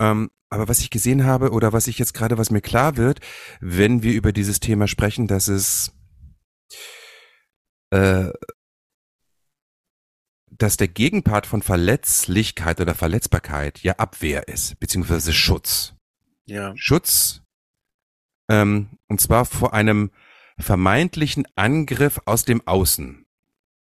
[0.00, 3.20] Ähm, aber was ich gesehen habe oder was ich jetzt gerade, was mir klar wird,
[3.60, 5.92] wenn wir über dieses Thema sprechen, dass es,
[7.90, 8.30] äh,
[10.50, 15.94] dass der Gegenpart von Verletzlichkeit oder Verletzbarkeit ja Abwehr ist, beziehungsweise Schutz.
[16.46, 16.72] Ja.
[16.76, 17.42] Schutz,
[18.48, 20.10] ähm, und zwar vor einem
[20.58, 23.26] vermeintlichen Angriff aus dem Außen.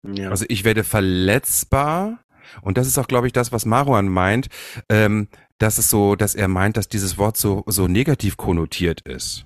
[0.04, 0.30] Ja.
[0.30, 2.24] Also ich werde verletzbar
[2.62, 4.48] und das ist auch, glaube ich, das, was Maruan meint.
[4.90, 9.46] Ähm, dass es so, dass er meint, dass dieses Wort so, so negativ konnotiert ist.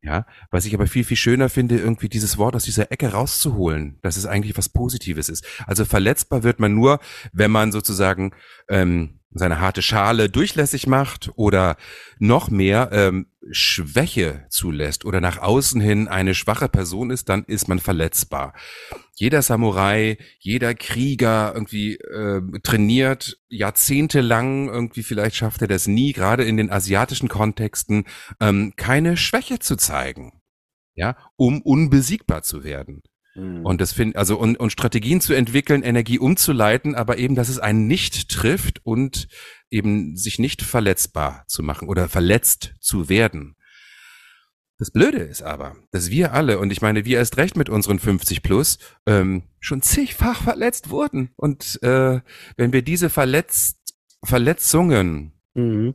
[0.00, 3.98] Ja, was ich aber viel, viel schöner finde, irgendwie dieses Wort aus dieser Ecke rauszuholen,
[4.02, 5.44] dass es eigentlich was Positives ist.
[5.66, 7.00] Also verletzbar wird man nur,
[7.32, 8.30] wenn man sozusagen
[8.68, 11.76] ähm, seine harte Schale durchlässig macht oder
[12.18, 17.68] noch mehr ähm, Schwäche zulässt oder nach außen hin eine schwache Person ist, dann ist
[17.68, 18.54] man verletzbar.
[19.14, 26.44] Jeder Samurai, jeder Krieger irgendwie äh, trainiert jahrzehntelang, irgendwie vielleicht schafft er das nie, gerade
[26.44, 28.04] in den asiatischen Kontexten,
[28.40, 30.40] ähm, keine Schwäche zu zeigen,
[30.94, 33.02] ja, um unbesiegbar zu werden.
[33.38, 33.64] Mhm.
[33.64, 37.58] Und das find, also und, und Strategien zu entwickeln, Energie umzuleiten, aber eben, dass es
[37.58, 39.28] einen nicht trifft und
[39.70, 43.54] eben sich nicht verletzbar zu machen oder verletzt zu werden.
[44.78, 47.98] Das Blöde ist aber, dass wir alle, und ich meine, wir erst recht mit unseren
[47.98, 51.30] 50 plus, ähm, schon zigfach verletzt wurden.
[51.36, 52.20] Und äh,
[52.56, 53.74] wenn wir diese Verletz
[54.24, 55.94] Verletzungen mhm.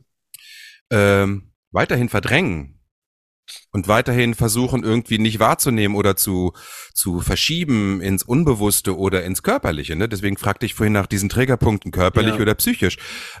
[0.90, 2.73] ähm, weiterhin verdrängen,
[3.70, 6.52] und weiterhin versuchen irgendwie nicht wahrzunehmen oder zu
[6.92, 9.96] zu verschieben ins Unbewusste oder ins Körperliche.
[9.96, 10.08] Ne?
[10.08, 12.40] Deswegen fragte ich vorhin nach diesen Trägerpunkten körperlich ja.
[12.40, 12.98] oder psychisch.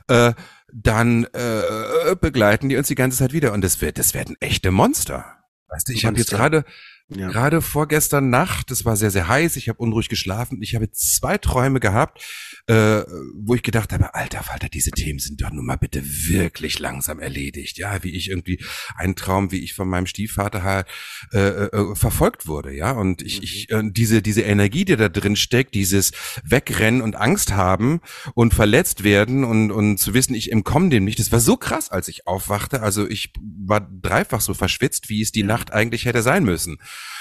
[0.08, 0.32] Äh,
[0.72, 4.70] dann äh, begleiten die uns die ganze Zeit wieder und das wird das werden echte
[4.70, 5.24] Monster.
[5.68, 6.64] Weißt du, ich habe jetzt gerade
[7.08, 7.28] ja.
[7.28, 11.36] Gerade vorgestern Nacht, es war sehr, sehr heiß, ich habe unruhig geschlafen, ich habe zwei
[11.36, 12.24] Träume gehabt,
[12.66, 13.02] äh,
[13.34, 17.20] wo ich gedacht habe, alter Falter, diese Themen sind doch nun mal bitte wirklich langsam
[17.20, 17.76] erledigt.
[17.76, 18.58] Ja, wie ich irgendwie,
[18.96, 20.86] ein Traum, wie ich von meinem Stiefvater halt
[21.32, 22.92] äh, äh, verfolgt wurde, ja.
[22.92, 23.44] Und ich, mhm.
[23.44, 26.12] ich äh, diese, diese Energie, die da drin steckt, dieses
[26.42, 28.00] Wegrennen und Angst haben
[28.34, 31.90] und verletzt werden und, und zu wissen, ich entkomme dem nicht, das war so krass,
[31.90, 32.80] als ich aufwachte.
[32.80, 36.78] Also ich war dreifach so verschwitzt, wie es die Nacht eigentlich hätte sein müssen.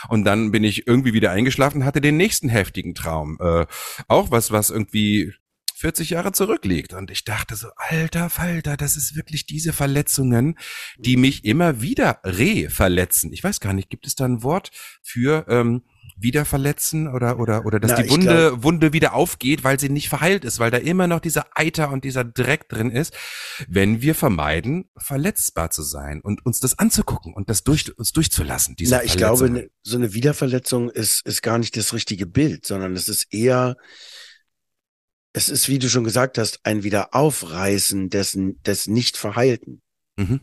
[0.10, 3.38] Und dann bin ich irgendwie wieder eingeschlafen, hatte den nächsten heftigen Traum.
[3.40, 3.66] Äh,
[4.08, 5.34] auch was, was irgendwie
[5.76, 6.94] 40 Jahre zurückliegt.
[6.94, 10.58] Und ich dachte so, alter Falter, das ist wirklich diese Verletzungen,
[10.98, 13.34] die mich immer wieder re-verletzen.
[13.34, 15.84] Ich weiß gar nicht, gibt es da ein Wort für, ähm,
[16.18, 19.90] wieder verletzen oder oder oder dass Na, die Wunde glaub- Wunde wieder aufgeht, weil sie
[19.90, 23.14] nicht verheilt ist, weil da immer noch dieser Eiter und dieser Dreck drin ist,
[23.68, 28.76] wenn wir vermeiden, verletzbar zu sein und uns das anzugucken und das durch uns durchzulassen.
[28.76, 29.64] Diese Na, ich glaube, Verletzungen.
[29.66, 33.76] ne, so eine Wiederverletzung ist, ist gar nicht das richtige Bild, sondern es ist eher,
[35.34, 39.82] es ist, wie du schon gesagt hast, ein Wiederaufreißen dessen, des nicht Verheilten.
[40.16, 40.42] Mhm.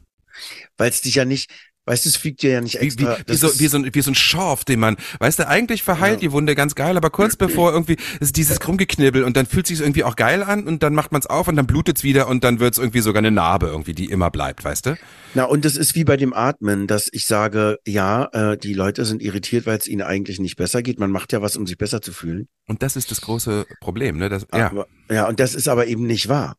[0.76, 1.50] Weil es dich ja nicht,
[1.90, 3.18] weißt du, es fügt dir ja nicht Wie, wie, extra.
[3.18, 5.83] wie, das so, wie, so ein, wie so ein Schorf, den man, weißt du, eigentlich
[5.83, 6.29] verheilt Ja.
[6.29, 9.81] die Wunde ganz geil, aber kurz bevor irgendwie ist dieses Krummgeknibbel und dann fühlt sich
[9.81, 12.44] irgendwie auch geil an und dann macht man es auf und dann blutet's wieder und
[12.44, 14.96] dann wird's irgendwie sogar eine Narbe irgendwie, die immer bleibt, weißt du?
[15.35, 19.05] Na, und es ist wie bei dem Atmen, dass ich sage, ja, äh, die Leute
[19.05, 21.00] sind irritiert, weil es ihnen eigentlich nicht besser geht.
[21.00, 22.46] Man macht ja was, um sich besser zu fühlen.
[22.66, 24.29] Und das ist das große Problem, ne?
[24.29, 24.70] Das, ja.
[24.70, 26.57] Aber, ja, und das ist aber eben nicht wahr.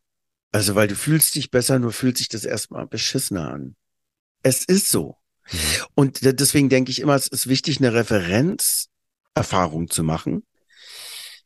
[0.52, 3.76] Also, weil du fühlst dich besser, nur fühlt sich das erstmal beschissener an.
[4.44, 5.16] Es ist so.
[5.52, 5.58] Mhm.
[5.96, 10.44] Und de- deswegen denke ich immer, es ist wichtig, eine Referenzerfahrung zu machen,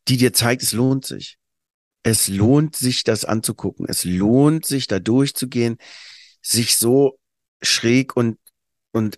[0.08, 1.38] die dir zeigt, es lohnt sich.
[2.04, 3.88] Es lohnt sich, das anzugucken.
[3.89, 5.78] Es lohnt sich, da durchzugehen,
[6.41, 7.18] sich so
[7.63, 8.38] schräg und,
[8.91, 9.18] und,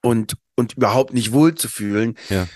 [0.00, 2.16] und, und überhaupt nicht wohl zu fühlen.
[2.28, 2.48] Ja.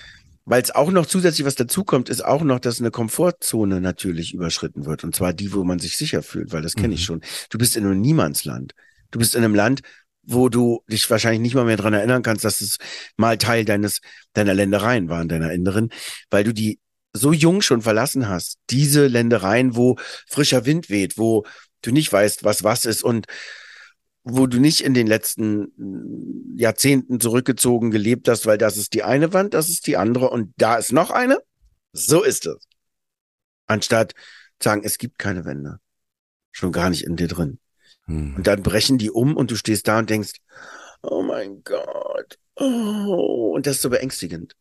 [0.44, 4.86] Weil es auch noch zusätzlich was dazukommt, ist auch noch, dass eine Komfortzone natürlich überschritten
[4.86, 5.02] wird.
[5.02, 7.04] Und zwar die, wo man sich sicher fühlt, weil das kenne ich Mhm.
[7.04, 7.20] schon.
[7.50, 8.74] Du bist in einem Niemandsland.
[9.10, 9.80] Du bist in einem Land,
[10.28, 12.76] wo du dich wahrscheinlich nicht mal mehr dran erinnern kannst, dass es
[13.16, 14.00] mal Teil deines,
[14.34, 15.90] deiner Ländereien waren, deiner Inneren,
[16.30, 16.78] weil du die
[17.14, 18.58] so jung schon verlassen hast.
[18.68, 19.96] Diese Ländereien, wo
[20.28, 21.44] frischer Wind weht, wo
[21.80, 23.26] du nicht weißt, was was ist und
[24.22, 29.04] wo du nicht in den letzten mm, Jahrzehnten zurückgezogen gelebt hast, weil das ist die
[29.04, 31.38] eine Wand, das ist die andere und da ist noch eine.
[31.92, 32.68] So ist es.
[33.66, 34.12] Anstatt
[34.62, 35.78] sagen, es gibt keine Wände.
[36.52, 37.58] Schon gar nicht in dir drin.
[38.08, 38.36] Hm.
[38.36, 40.32] Und dann brechen die um und du stehst da und denkst,
[41.02, 44.54] oh mein Gott, oh, und das ist so beängstigend.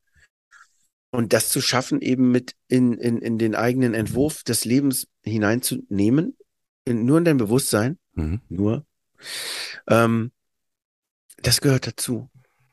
[1.11, 6.37] Und das zu schaffen, eben mit in, in, in den eigenen Entwurf des Lebens hineinzunehmen,
[6.85, 8.41] in, nur in dein Bewusstsein, Mhm.
[8.49, 8.85] nur,
[9.87, 10.31] ähm,
[11.37, 12.29] das gehört dazu.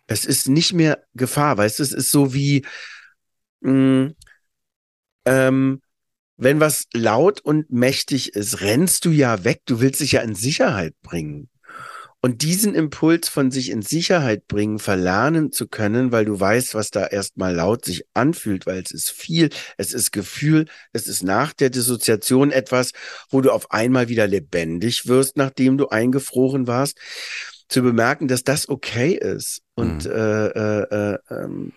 [0.06, 2.64] Es ist nicht mehr Gefahr, weißt du, es ist so wie,
[3.60, 4.12] mh,
[5.26, 5.82] ähm,
[6.36, 10.34] wenn was laut und mächtig ist, rennst du ja weg, du willst dich ja in
[10.34, 11.48] Sicherheit bringen.
[12.20, 16.90] Und diesen Impuls von sich in Sicherheit bringen, verlernen zu können, weil du weißt, was
[16.90, 21.52] da erstmal laut sich anfühlt, weil es ist viel, es ist Gefühl, es ist nach
[21.52, 22.92] der Dissoziation etwas,
[23.28, 26.98] wo du auf einmal wieder lebendig wirst, nachdem du eingefroren warst,
[27.68, 30.10] zu bemerken, dass das okay ist und Mhm.
[30.10, 31.72] äh, äh, äh, ähm,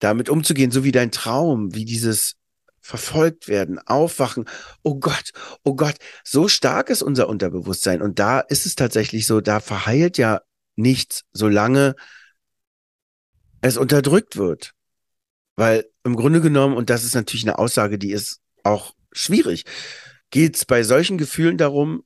[0.00, 2.34] damit umzugehen, so wie dein Traum, wie dieses
[2.80, 4.46] verfolgt werden, aufwachen.
[4.82, 5.30] Oh Gott,
[5.64, 8.02] oh Gott, so stark ist unser Unterbewusstsein.
[8.02, 10.40] Und da ist es tatsächlich so, da verheilt ja
[10.76, 11.94] nichts, solange
[13.60, 14.72] es unterdrückt wird.
[15.56, 19.64] Weil im Grunde genommen, und das ist natürlich eine Aussage, die ist auch schwierig,
[20.30, 22.04] geht es bei solchen Gefühlen darum,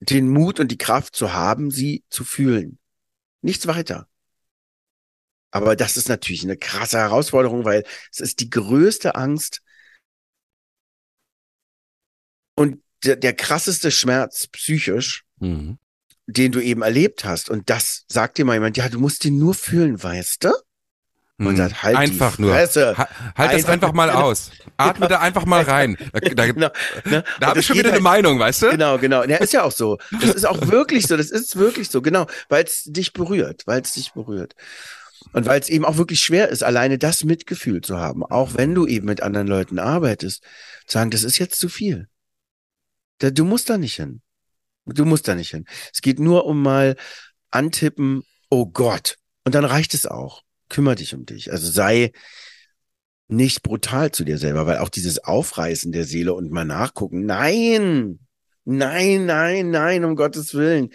[0.00, 2.78] den Mut und die Kraft zu haben, sie zu fühlen.
[3.40, 4.08] Nichts weiter.
[5.56, 9.60] Aber das ist natürlich eine krasse Herausforderung, weil es ist die größte Angst
[12.54, 15.78] und der, der krasseste Schmerz psychisch, Mhm.
[16.26, 17.50] den du eben erlebt hast.
[17.50, 20.52] Und das sagt dir mal jemand, ja, du musst den nur fühlen, weißt du?
[21.38, 21.56] Und Mhm.
[21.58, 22.50] sagt, halt einfach nur.
[22.54, 22.96] Fresse.
[22.96, 24.50] Ha halt das Einfach- einfach mal aus.
[24.78, 25.98] Atme da einfach mal rein.
[26.14, 26.70] Da, da, Genau,
[27.04, 27.24] ne?
[27.40, 28.70] da habe ich schon wieder geht eine Meinung, weißt du?
[28.70, 29.22] Genau, genau.
[29.24, 29.98] Ja, ist ja auch so.
[30.22, 31.18] Das ist auch wirklich so.
[31.18, 32.00] Das ist wirklich so.
[32.00, 34.54] Genau, weil es dich berührt, weil es dich berührt.
[35.32, 38.74] Und weil es eben auch wirklich schwer ist, alleine das Mitgefühl zu haben, auch wenn
[38.74, 40.42] du eben mit anderen Leuten arbeitest,
[40.86, 42.08] sagen, das ist jetzt zu viel.
[43.18, 44.22] Du musst da nicht hin.
[44.86, 45.64] Du musst da nicht hin.
[45.92, 46.96] Es geht nur um mal
[47.50, 49.16] antippen, oh Gott.
[49.44, 50.42] Und dann reicht es auch.
[50.68, 51.52] Kümmer dich um dich.
[51.52, 52.12] Also sei
[53.28, 58.20] nicht brutal zu dir selber, weil auch dieses Aufreißen der Seele und mal nachgucken, nein,
[58.64, 60.90] nein, nein, nein, um Gottes Willen.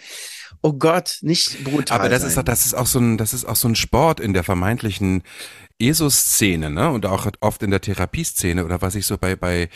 [0.62, 1.98] Oh Gott, nicht brutal.
[1.98, 2.30] Aber das sein.
[2.30, 5.22] ist das ist auch so ein, das ist auch so ein Sport in der vermeintlichen
[5.80, 6.90] ESO-Szene, ne?
[6.90, 9.68] Und auch oft in der Therapieszene oder was ich so bei, bei,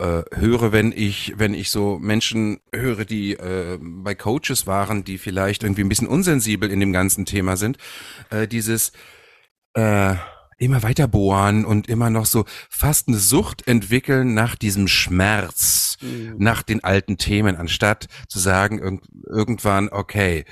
[0.00, 5.18] äh, höre, wenn ich, wenn ich so Menschen höre, die äh, bei Coaches waren, die
[5.18, 7.76] vielleicht irgendwie ein bisschen unsensibel in dem ganzen Thema sind,
[8.30, 8.92] äh, dieses
[9.74, 10.14] äh,
[10.60, 16.34] immer weiter bohren und immer noch so fast eine Sucht entwickeln nach diesem Schmerz, Mhm.
[16.38, 20.44] nach den alten Themen, anstatt zu sagen irg irgendwann, okay,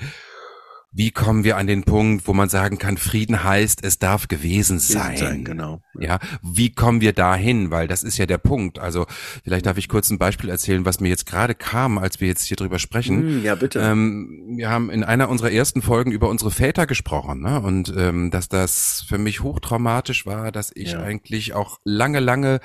[0.91, 4.79] wie kommen wir an den Punkt, wo man sagen kann, Frieden heißt, es darf gewesen
[4.79, 5.17] sein.
[5.17, 5.81] sein genau.
[5.99, 6.07] Ja.
[6.07, 7.69] ja, wie kommen wir dahin?
[7.69, 8.79] Weil das ist ja der Punkt.
[8.79, 9.05] Also
[9.43, 12.45] vielleicht darf ich kurz ein Beispiel erzählen, was mir jetzt gerade kam, als wir jetzt
[12.45, 13.41] hier drüber sprechen.
[13.41, 13.79] Mm, ja, bitte.
[13.79, 17.61] Ähm, wir haben in einer unserer ersten Folgen über unsere Väter gesprochen, ne?
[17.61, 21.01] Und ähm, dass das für mich hochtraumatisch war, dass ich ja.
[21.01, 22.61] eigentlich auch lange, lange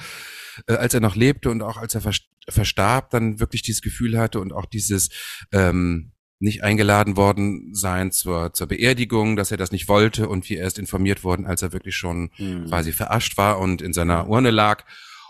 [0.66, 2.00] äh, als er noch lebte und auch als er
[2.48, 5.10] verstarb, dann wirklich dieses Gefühl hatte und auch dieses
[5.52, 10.58] ähm, nicht eingeladen worden sein zur, zur Beerdigung, dass er das nicht wollte und wir
[10.58, 12.66] erst informiert wurden, als er wirklich schon mhm.
[12.66, 14.84] quasi verascht war und in seiner Urne lag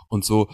[0.08, 0.50] und so.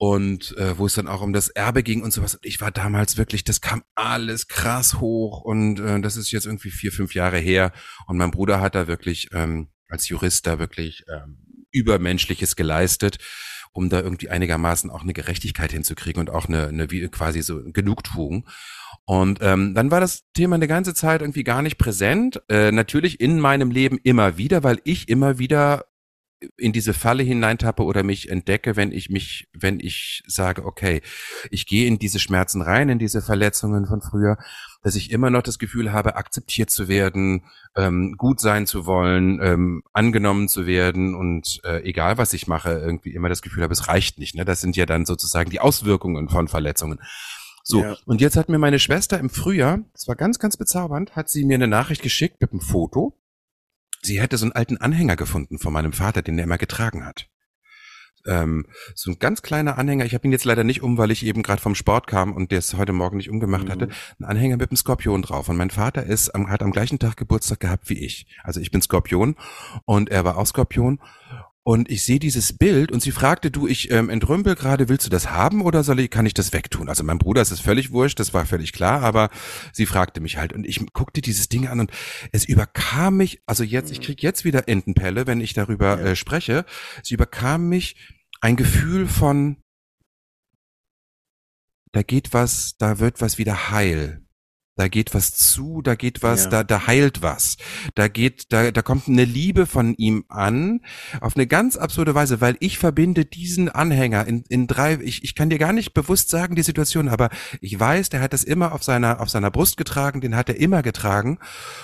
[0.00, 2.38] Und äh, wo es dann auch um das Erbe ging und sowas.
[2.42, 6.70] Ich war damals wirklich, das kam alles krass hoch und äh, das ist jetzt irgendwie
[6.70, 7.72] vier, fünf Jahre her.
[8.06, 13.18] Und mein Bruder hat da wirklich ähm, als Jurist da wirklich ähm, Übermenschliches geleistet
[13.78, 18.46] um da irgendwie einigermaßen auch eine Gerechtigkeit hinzukriegen und auch eine, eine quasi so Genugtuung.
[19.04, 22.42] Und ähm, dann war das Thema eine ganze Zeit irgendwie gar nicht präsent.
[22.48, 25.86] Äh, natürlich in meinem Leben immer wieder, weil ich immer wieder
[26.56, 31.00] in diese Falle hineintappe oder mich entdecke, wenn ich mich, wenn ich sage, okay,
[31.50, 34.36] ich gehe in diese Schmerzen rein, in diese Verletzungen von früher,
[34.82, 37.44] dass ich immer noch das Gefühl habe, akzeptiert zu werden,
[37.76, 42.70] ähm, gut sein zu wollen, ähm, angenommen zu werden und äh, egal was ich mache,
[42.70, 44.34] irgendwie immer das Gefühl habe, es reicht nicht.
[44.34, 44.44] Ne?
[44.44, 47.00] Das sind ja dann sozusagen die Auswirkungen von Verletzungen.
[47.64, 47.96] So, ja.
[48.06, 51.44] und jetzt hat mir meine Schwester im Frühjahr, das war ganz, ganz bezaubernd, hat sie
[51.44, 53.14] mir eine Nachricht geschickt mit einem Foto
[54.02, 57.28] sie hätte so einen alten Anhänger gefunden von meinem Vater, den er immer getragen hat.
[58.26, 60.04] Ähm, so ein ganz kleiner Anhänger.
[60.04, 62.50] Ich habe ihn jetzt leider nicht um, weil ich eben gerade vom Sport kam und
[62.50, 63.70] der es heute Morgen nicht umgemacht mhm.
[63.70, 63.88] hatte.
[64.18, 65.48] Ein Anhänger mit einem Skorpion drauf.
[65.48, 68.26] Und mein Vater ist, hat am gleichen Tag Geburtstag gehabt wie ich.
[68.42, 69.36] Also ich bin Skorpion
[69.84, 71.00] und er war auch Skorpion.
[71.68, 75.10] Und ich sehe dieses Bild und sie fragte, du, ich ähm, entrümpel gerade, willst du
[75.10, 76.88] das haben oder soll ich, kann ich das wegtun?
[76.88, 79.28] Also mein Bruder ist es völlig wurscht, das war völlig klar, aber
[79.74, 81.90] sie fragte mich halt und ich guckte dieses Ding an und
[82.32, 86.64] es überkam mich, also jetzt, ich krieg jetzt wieder Entenpelle, wenn ich darüber äh, spreche,
[87.02, 87.96] es überkam mich
[88.40, 89.58] ein Gefühl von,
[91.92, 94.22] da geht was, da wird was wieder heil
[94.78, 96.50] da geht was zu, da geht was, ja.
[96.50, 97.56] da, da heilt was.
[97.96, 100.82] Da geht, da, da kommt eine Liebe von ihm an,
[101.20, 105.34] auf eine ganz absurde Weise, weil ich verbinde diesen Anhänger in, in drei, ich, ich
[105.34, 108.72] kann dir gar nicht bewusst sagen, die Situation, aber ich weiß, der hat das immer
[108.72, 111.40] auf seiner, auf seiner Brust getragen, den hat er immer getragen.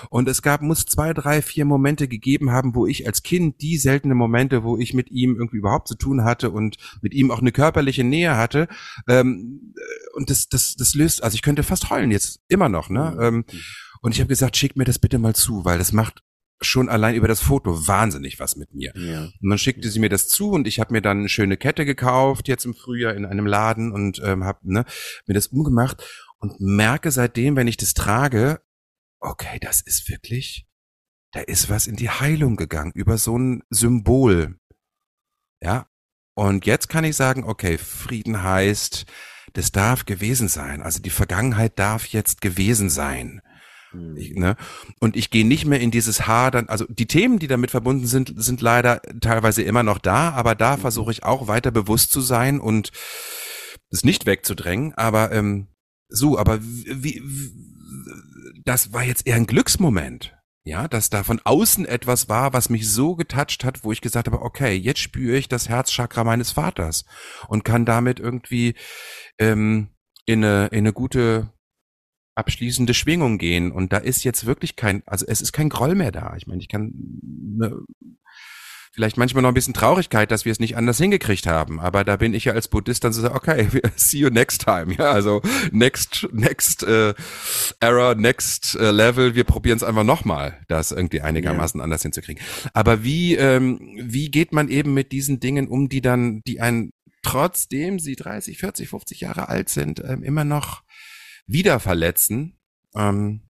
[0.08, 3.76] Und es gab, muss zwei, drei, vier Momente gegeben haben, wo ich als Kind die
[3.76, 7.40] seltenen Momente, wo ich mit ihm irgendwie überhaupt zu tun hatte und mit ihm auch
[7.40, 8.68] eine körperliche Nähe hatte.
[9.08, 9.74] Ähm,
[10.14, 13.14] und das, das, das löst, also ich könnte fast heulen jetzt immer noch noch, ne?
[13.16, 13.22] Mhm.
[13.22, 13.44] Ähm,
[14.00, 16.22] und ich habe gesagt, schick mir das bitte mal zu, weil das macht
[16.60, 18.92] schon allein über das Foto wahnsinnig was mit mir.
[18.96, 19.24] Ja.
[19.24, 21.84] Und dann schickte sie mir das zu und ich habe mir dann eine schöne Kette
[21.84, 24.84] gekauft, jetzt im Frühjahr in einem Laden und ähm, habe ne,
[25.26, 26.04] mir das umgemacht
[26.38, 28.60] und merke seitdem, wenn ich das trage,
[29.20, 30.66] okay, das ist wirklich,
[31.32, 34.58] da ist was in die Heilung gegangen über so ein Symbol.
[35.62, 35.88] Ja.
[36.36, 39.06] Und jetzt kann ich sagen, okay, Frieden heißt,
[39.54, 40.82] das darf gewesen sein.
[40.82, 43.40] Also die Vergangenheit darf jetzt gewesen sein.
[43.92, 44.16] Hm.
[44.16, 44.56] Ich, ne?
[45.00, 48.34] Und ich gehe nicht mehr in dieses Hadern, also die Themen, die damit verbunden sind,
[48.36, 50.80] sind leider teilweise immer noch da, aber da mhm.
[50.82, 52.90] versuche ich auch weiter bewusst zu sein und
[53.90, 54.92] es nicht wegzudrängen.
[54.94, 55.68] Aber ähm,
[56.08, 57.52] so, aber wie, wie
[58.64, 60.34] das war jetzt eher ein Glücksmoment.
[60.66, 64.28] Ja, dass da von außen etwas war, was mich so getoucht hat, wo ich gesagt
[64.28, 67.04] habe, okay, jetzt spüre ich das Herzchakra meines Vaters
[67.48, 68.74] und kann damit irgendwie
[69.38, 69.88] ähm,
[70.24, 71.52] in, eine, in eine gute
[72.34, 73.72] abschließende Schwingung gehen.
[73.72, 76.34] Und da ist jetzt wirklich kein, also es ist kein Groll mehr da.
[76.36, 77.78] Ich meine, ich kann ne,
[78.94, 81.80] vielleicht manchmal noch ein bisschen Traurigkeit, dass wir es nicht anders hingekriegt haben.
[81.80, 84.94] Aber da bin ich ja als Buddhist dann so, okay, see you next time.
[84.94, 87.12] Ja, also next, next äh,
[87.80, 89.34] error, next äh, level.
[89.34, 91.84] Wir probieren es einfach nochmal, das irgendwie einigermaßen ja.
[91.84, 92.42] anders hinzukriegen.
[92.72, 96.92] Aber wie, ähm, wie geht man eben mit diesen Dingen um, die dann, die einen,
[97.22, 100.84] trotzdem sie 30, 40, 50 Jahre alt sind, ähm, immer noch
[101.46, 102.60] wieder verletzen?
[102.94, 103.48] Ähm,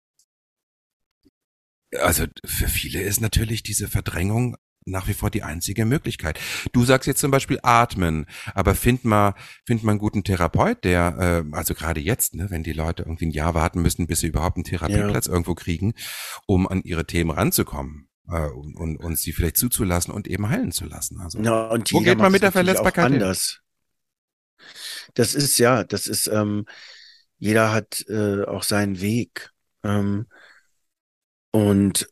[1.96, 4.56] also für viele ist natürlich diese Verdrängung
[4.90, 6.38] nach wie vor die einzige Möglichkeit.
[6.72, 11.44] Du sagst jetzt zum Beispiel atmen, aber find mal, find mal einen guten Therapeut, der,
[11.52, 14.28] äh, also gerade jetzt, ne, wenn die Leute irgendwie ein Jahr warten müssen, bis sie
[14.28, 15.32] überhaupt einen Therapieplatz ja.
[15.32, 15.94] irgendwo kriegen,
[16.46, 18.08] um an ihre Themen ranzukommen.
[18.30, 21.20] Äh, und, und, und sie vielleicht zuzulassen und eben heilen zu lassen.
[21.20, 23.60] Also, ja, und wo geht man mit der Verletzbarkeit anders?
[25.14, 26.66] Das ist ja, das ist, ähm,
[27.38, 29.50] jeder hat äh, auch seinen Weg.
[29.82, 30.26] Ähm,
[31.50, 32.08] und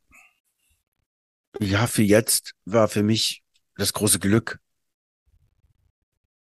[1.61, 3.42] ja, für jetzt war für mich
[3.77, 4.59] das große Glück,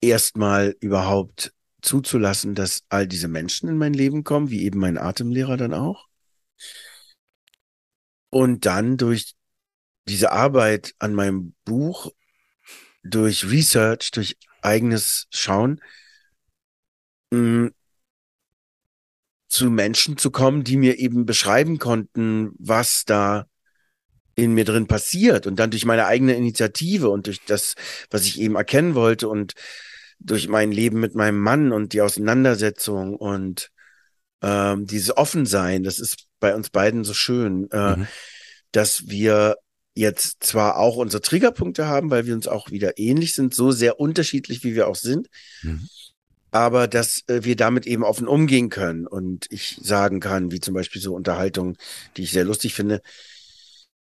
[0.00, 5.57] erstmal überhaupt zuzulassen, dass all diese Menschen in mein Leben kommen, wie eben mein Atemlehrer
[5.57, 6.09] dann auch.
[8.30, 9.34] Und dann durch
[10.09, 12.11] diese Arbeit an meinem Buch,
[13.03, 15.80] durch Research, durch eigenes Schauen,
[17.30, 17.70] mh,
[19.48, 23.46] zu Menschen zu kommen, die mir eben beschreiben konnten, was da
[24.35, 27.74] in mir drin passiert und dann durch meine eigene Initiative und durch das,
[28.11, 29.53] was ich eben erkennen wollte und
[30.18, 33.70] durch mein Leben mit meinem Mann und die Auseinandersetzung und
[34.43, 38.07] ähm, dieses Offensein, das ist bei uns beiden so schön, äh, mhm.
[38.72, 39.57] dass wir
[39.95, 44.01] jetzt zwar auch unsere Triggerpunkte haben, weil wir uns auch wieder ähnlich sind, so sehr
[44.01, 45.28] unterschiedlich, wie wir auch sind,
[45.62, 45.87] mhm.
[46.51, 50.74] aber dass äh, wir damit eben offen umgehen können und ich sagen kann, wie zum
[50.74, 51.76] Beispiel so Unterhaltungen,
[52.16, 53.03] die ich sehr lustig finde,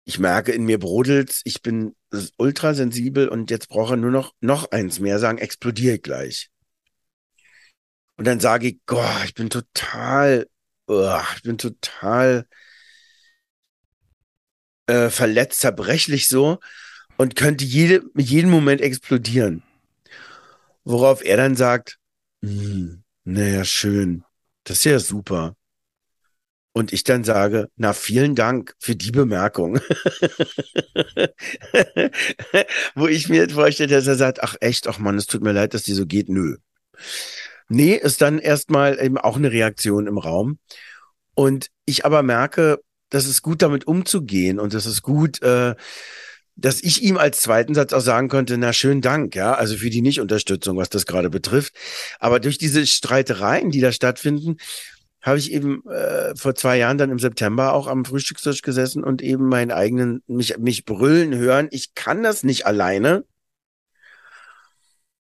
[0.08, 1.94] ich merke, in mir brodelt, ich bin
[2.38, 6.50] ultrasensibel und jetzt brauche nur noch, noch eins mehr sagen, explodiere ich gleich.
[8.16, 10.48] Und dann sage ich, Gott, ich bin total,
[10.86, 12.46] oh, ich bin total
[14.86, 16.58] äh, verletzt, zerbrechlich so
[17.18, 19.62] und könnte jede, jeden Moment explodieren.
[20.84, 21.98] Worauf er dann sagt,
[22.42, 24.24] hm, naja, schön,
[24.64, 25.54] das ist ja super.
[26.72, 29.80] Und ich dann sage, na, vielen Dank für die Bemerkung.
[32.94, 35.74] Wo ich mir vorstelle, dass er sagt, ach echt, ach Mann, es tut mir leid,
[35.74, 36.28] dass die so geht.
[36.28, 36.56] Nö.
[37.68, 40.58] Nee, ist dann erstmal eben auch eine Reaktion im Raum.
[41.34, 45.74] Und ich aber merke, dass es gut damit umzugehen und das ist gut, äh,
[46.56, 49.90] dass ich ihm als zweiten Satz auch sagen konnte, na schönen Dank, ja, also für
[49.90, 51.74] die Nicht-Unterstützung, was das gerade betrifft.
[52.18, 54.56] Aber durch diese Streitereien, die da stattfinden,
[55.28, 59.22] habe ich eben äh, vor zwei Jahren dann im September auch am Frühstückstisch gesessen und
[59.22, 61.68] eben meinen eigenen, mich, mich brüllen hören.
[61.70, 63.24] Ich kann das nicht alleine.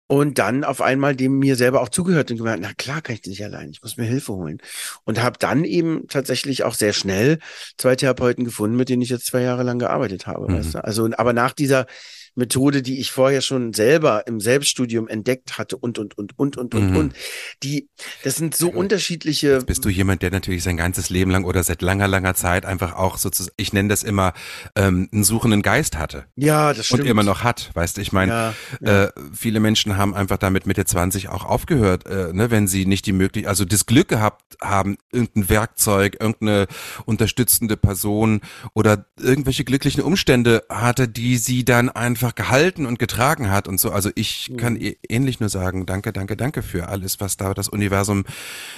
[0.07, 3.23] Und dann auf einmal dem mir selber auch zugehört und gemerkt, na klar kann ich
[3.23, 4.59] das nicht allein, ich muss mir Hilfe holen.
[5.05, 7.39] Und habe dann eben tatsächlich auch sehr schnell
[7.79, 10.51] zwei Therapeuten gefunden, mit denen ich jetzt zwei Jahre lang gearbeitet habe.
[10.51, 10.59] Mhm.
[10.59, 10.85] Weißt du?
[10.85, 11.87] Also, aber nach dieser
[12.35, 16.74] Methode, die ich vorher schon selber im Selbststudium entdeckt hatte und, und, und, und, und,
[16.74, 16.97] und, mhm.
[16.97, 17.14] und.
[17.62, 17.89] Die,
[18.22, 19.55] das sind so unterschiedliche.
[19.55, 22.66] Jetzt bist du jemand, der natürlich sein ganzes Leben lang oder seit langer, langer Zeit
[22.66, 24.32] einfach auch sozusagen, ich nenne das immer,
[24.74, 26.26] ähm, einen suchenden Geist hatte.
[26.37, 27.03] Ja, das stimmt.
[27.03, 29.05] Und immer noch hat, weißt du, ich meine, ja, ja.
[29.05, 33.07] äh, viele Menschen haben einfach damit Mitte 20 auch aufgehört, äh, ne, wenn sie nicht
[33.07, 36.66] die Möglichkeit, also das Glück gehabt haben, irgendein Werkzeug, irgendeine
[37.05, 38.41] unterstützende Person
[38.72, 43.79] oder irgendwelche glücklichen Umstände hatte, die sie dann einfach einfach gehalten und getragen hat und
[43.79, 43.91] so.
[43.91, 44.57] Also ich mhm.
[44.57, 48.25] kann ähnlich nur sagen, danke, danke, danke für alles, was da das Universum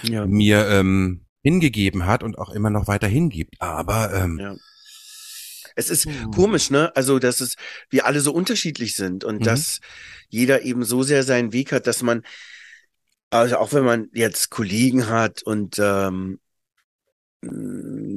[0.02, 0.26] ja.
[0.26, 3.54] mir ähm, hingegeben hat und auch immer noch weiter hingibt.
[3.60, 4.56] Aber ähm, ja.
[5.78, 6.30] Es ist mhm.
[6.30, 6.96] komisch, ne?
[6.96, 7.56] Also, dass es
[7.90, 9.44] wir alle so unterschiedlich sind und mhm.
[9.44, 9.80] dass
[10.28, 12.22] jeder eben so sehr seinen Weg hat, dass man,
[13.28, 16.40] also auch wenn man jetzt Kollegen hat und ähm,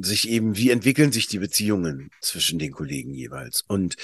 [0.02, 3.62] sich eben, wie entwickeln sich die Beziehungen zwischen den Kollegen jeweils.
[3.66, 3.96] Und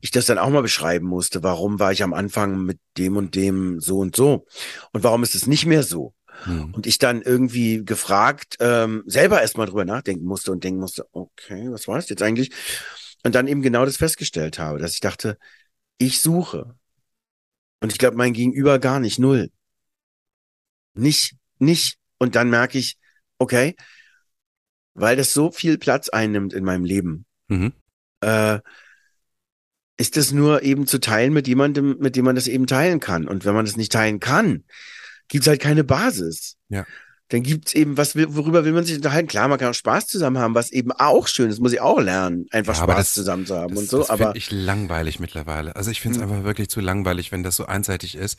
[0.00, 3.34] ich das dann auch mal beschreiben musste, warum war ich am Anfang mit dem und
[3.34, 4.46] dem so und so
[4.92, 6.14] und warum ist es nicht mehr so.
[6.44, 6.72] Hm.
[6.72, 11.68] Und ich dann irgendwie gefragt, ähm, selber erstmal drüber nachdenken musste und denken musste, okay,
[11.70, 12.50] was war das jetzt eigentlich?
[13.24, 15.36] Und dann eben genau das festgestellt habe, dass ich dachte,
[15.98, 16.76] ich suche.
[17.80, 19.50] Und ich glaube, mein Gegenüber gar nicht, null.
[20.94, 21.98] Nicht, nicht.
[22.18, 22.98] Und dann merke ich,
[23.38, 23.74] okay,
[24.94, 27.24] weil das so viel Platz einnimmt in meinem Leben.
[27.48, 27.72] Mhm.
[28.20, 28.60] Äh,
[29.98, 33.26] ist es nur eben zu teilen mit jemandem, mit dem man das eben teilen kann.
[33.28, 34.64] Und wenn man das nicht teilen kann,
[35.26, 36.56] gibt's halt keine Basis.
[36.68, 36.86] Ja.
[37.30, 39.28] Dann gibt's eben, was will, worüber will man sich unterhalten?
[39.28, 42.00] Klar, man kann auch Spaß zusammen haben, was eben auch schön ist, muss ich auch
[42.00, 43.98] lernen, einfach ja, Spaß das, zusammen zu haben das, und so.
[43.98, 45.76] Das aber ich langweilig mittlerweile.
[45.76, 46.30] Also ich finde es hm.
[46.30, 48.38] einfach wirklich zu langweilig, wenn das so einseitig ist.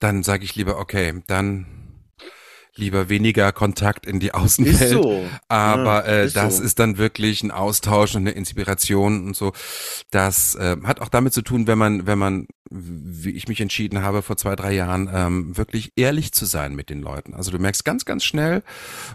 [0.00, 1.66] Dann sage ich lieber, okay, dann
[2.76, 4.80] lieber weniger Kontakt in die Außenwelt.
[4.80, 5.24] Ist so.
[5.48, 6.62] Aber ja, äh, ist das so.
[6.62, 9.52] ist dann wirklich ein Austausch und eine Inspiration und so.
[10.10, 14.02] Das äh, hat auch damit zu tun, wenn man, wenn man, wie ich mich entschieden
[14.02, 17.34] habe vor zwei, drei Jahren, ähm, wirklich ehrlich zu sein mit den Leuten.
[17.34, 18.62] Also du merkst ganz, ganz schnell,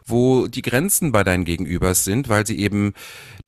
[0.05, 2.93] wo die Grenzen bei deinen Gegenübers sind, weil sie eben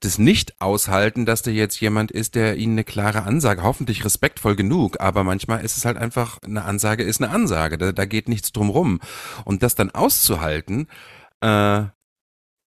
[0.03, 4.55] das nicht aushalten, dass da jetzt jemand ist, der ihnen eine klare Ansage, hoffentlich respektvoll
[4.55, 8.27] genug, aber manchmal ist es halt einfach, eine Ansage ist eine Ansage, da, da geht
[8.27, 8.99] nichts drum rum.
[9.45, 10.87] Und das dann auszuhalten,
[11.41, 11.83] äh,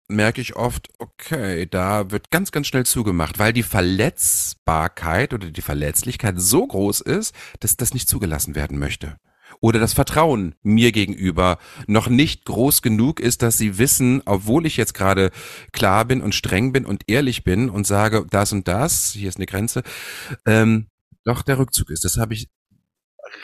[0.08, 5.62] merke ich oft, okay, da wird ganz, ganz schnell zugemacht, weil die Verletzbarkeit oder die
[5.62, 9.16] Verletzlichkeit so groß ist, dass das nicht zugelassen werden möchte
[9.60, 14.76] oder das Vertrauen mir gegenüber noch nicht groß genug ist, dass sie wissen, obwohl ich
[14.76, 15.30] jetzt gerade
[15.72, 19.36] klar bin und streng bin und ehrlich bin und sage, das und das, hier ist
[19.36, 19.82] eine Grenze,
[20.46, 20.86] ähm,
[21.24, 22.04] doch der Rückzug ist.
[22.04, 22.48] Das habe ich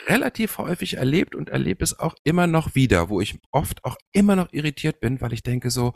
[0.07, 4.35] relativ häufig erlebt und erlebe es auch immer noch wieder, wo ich oft auch immer
[4.35, 5.93] noch irritiert bin, weil ich denke so,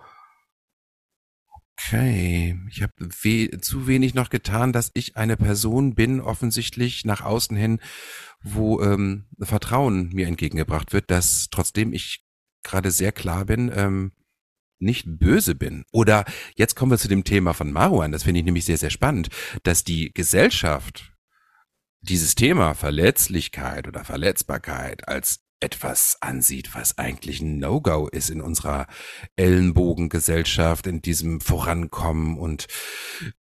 [1.88, 7.21] Okay, ich habe we zu wenig noch getan, dass ich eine Person bin, offensichtlich nach
[7.21, 7.79] außen hin,
[8.41, 12.23] wo ähm, Vertrauen mir entgegengebracht wird, dass trotzdem ich
[12.63, 14.11] gerade sehr klar bin, ähm,
[14.79, 15.86] nicht böse bin.
[15.91, 16.25] Oder
[16.55, 19.29] jetzt kommen wir zu dem Thema von Marwan, das finde ich nämlich sehr, sehr spannend,
[19.63, 21.11] dass die Gesellschaft
[22.02, 28.88] dieses Thema Verletzlichkeit oder Verletzbarkeit als etwas ansieht, was eigentlich ein No-Go ist in unserer
[29.36, 32.68] Ellenbogengesellschaft, in diesem Vorankommen und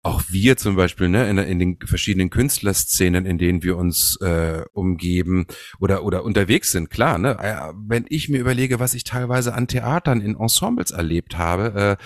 [0.03, 4.63] auch wir zum Beispiel, ne, in, in den verschiedenen Künstlerszenen, in denen wir uns äh,
[4.73, 5.47] umgeben
[5.79, 9.67] oder oder unterwegs sind, klar, ne, äh, wenn ich mir überlege, was ich teilweise an
[9.67, 12.03] Theatern in Ensembles erlebt habe, äh,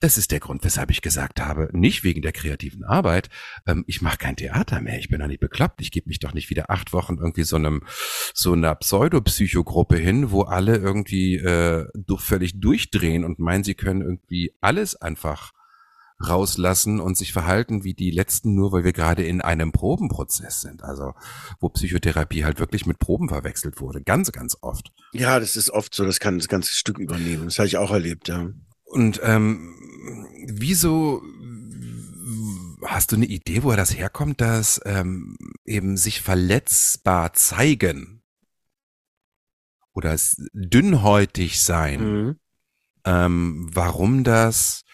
[0.00, 3.30] das ist der Grund, weshalb ich gesagt habe, nicht wegen der kreativen Arbeit,
[3.66, 6.34] ähm, ich mache kein Theater mehr, ich bin doch nicht bekloppt, ich gebe mich doch
[6.34, 7.82] nicht wieder acht Wochen irgendwie so einem
[8.34, 11.86] so einer Pseudopsychogruppe hin, wo alle irgendwie äh,
[12.18, 15.52] völlig durchdrehen und meinen, sie können irgendwie alles einfach
[16.18, 20.82] rauslassen und sich verhalten wie die letzten nur, weil wir gerade in einem Probenprozess sind.
[20.82, 21.12] Also
[21.60, 24.02] wo Psychotherapie halt wirklich mit Proben verwechselt wurde.
[24.02, 24.92] Ganz, ganz oft.
[25.12, 27.44] Ja, das ist oft so, das kann das ganze Stück übernehmen.
[27.44, 28.48] Das habe ich auch erlebt, ja.
[28.96, 29.74] Und ähm,
[30.46, 31.22] wieso
[32.82, 35.36] hast du eine Idee, woher das herkommt, dass ähm,
[35.66, 38.22] eben sich verletzbar zeigen
[39.92, 40.16] oder
[40.54, 42.36] dünnhäutig sein, mhm.
[43.04, 44.84] ähm, warum das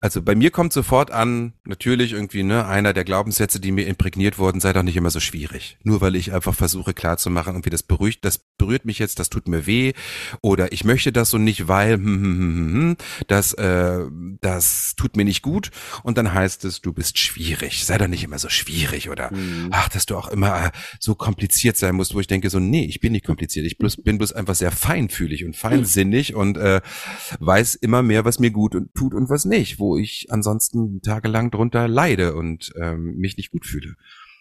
[0.00, 4.38] also bei mir kommt sofort an, natürlich irgendwie, ne, einer der Glaubenssätze, die mir imprägniert
[4.38, 5.76] wurden, sei doch nicht immer so schwierig.
[5.82, 9.48] Nur weil ich einfach versuche klarzumachen, irgendwie das beruhigt, das berührt mich jetzt, das tut
[9.48, 9.94] mir weh,
[10.40, 12.96] oder ich möchte das so nicht, weil, hm, hm, hm, hm, hm,
[13.26, 14.04] das, äh,
[14.40, 15.70] das tut mir nicht gut.
[16.04, 17.84] Und dann heißt es, du bist schwierig.
[17.84, 19.70] Sei doch nicht immer so schwierig, oder mhm.
[19.72, 20.70] ach, dass du auch immer äh,
[21.00, 23.66] so kompliziert sein musst, wo ich denke so, nee, ich bin nicht kompliziert.
[23.66, 26.80] Ich bloß, bin bloß einfach sehr feinfühlig und feinsinnig und äh,
[27.40, 31.00] weiß immer mehr, was mir gut und tut und was nicht, wo wo ich ansonsten
[31.00, 33.94] tagelang drunter leide und ähm, mich nicht gut fühle.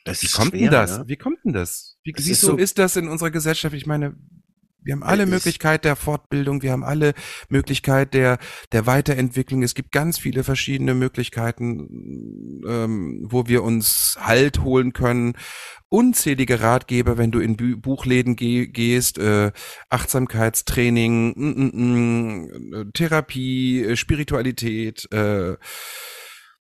[0.03, 0.91] Das Wie kommt schwer, denn das?
[0.91, 1.07] Ja?
[1.07, 1.97] Wie kommt denn das?
[2.03, 3.73] Wie, wieso ist, so ist das in unserer Gesellschaft?
[3.75, 4.15] Ich meine,
[4.83, 7.15] wir haben alle Möglichkeit der Fortbildung, wir haben alle
[7.49, 8.37] Möglichkeit der,
[8.71, 9.63] der Weiterentwicklung.
[9.63, 15.33] Es gibt ganz viele verschiedene Möglichkeiten, ähm, wo wir uns Halt holen können.
[15.89, 19.51] Unzählige Ratgeber, wenn du in Bu Buchläden geh gehst, äh,
[19.89, 25.11] Achtsamkeitstraining, mm, mm, mm, Therapie, äh, Spiritualität.
[25.11, 25.55] Äh,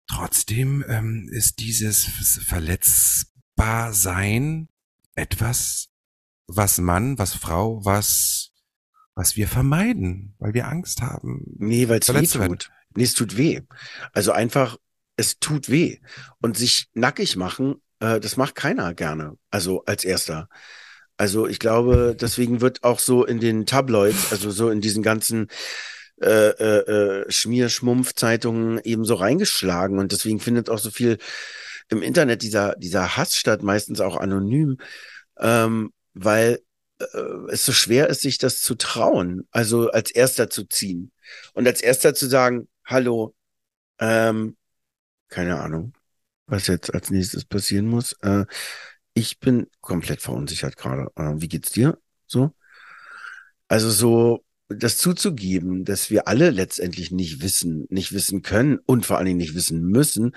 [0.07, 2.05] trotzdem ähm, ist dieses
[2.45, 4.69] Verletzbarsein
[5.15, 5.94] etwas,
[6.47, 8.51] was Mann, was Frau, was,
[9.15, 11.43] was wir vermeiden, weil wir Angst haben.
[11.57, 12.71] Nee, weil es weh tut.
[12.95, 13.61] Nee, es tut weh.
[14.13, 14.77] Also einfach,
[15.17, 15.99] es tut weh.
[16.41, 19.37] Und sich nackig machen, äh, das macht keiner gerne.
[19.51, 20.49] Also als erster.
[21.17, 25.47] Also ich glaube, deswegen wird auch so in den Tabloids, also so in diesen ganzen
[26.21, 31.17] äh, äh, äh Schmierschmumpfzeitungen eben so reingeschlagen und deswegen findet auch so viel
[31.89, 34.77] im Internet dieser dieser Hass statt, meistens auch anonym,
[35.39, 36.61] ähm, weil
[36.99, 37.05] äh,
[37.51, 41.11] es so schwer ist, sich das zu trauen, also als erster zu ziehen
[41.53, 43.35] und als erster zu sagen, hallo,
[43.99, 44.57] ähm,
[45.29, 45.93] keine Ahnung,
[46.47, 48.13] was jetzt als nächstes passieren muss.
[48.21, 48.45] Äh,
[49.13, 51.11] ich bin komplett verunsichert gerade.
[51.15, 51.99] Äh, wie geht's dir?
[52.27, 52.53] So?
[53.67, 59.17] Also so das zuzugeben, dass wir alle letztendlich nicht wissen, nicht wissen können und vor
[59.17, 60.35] allen Dingen nicht wissen müssen,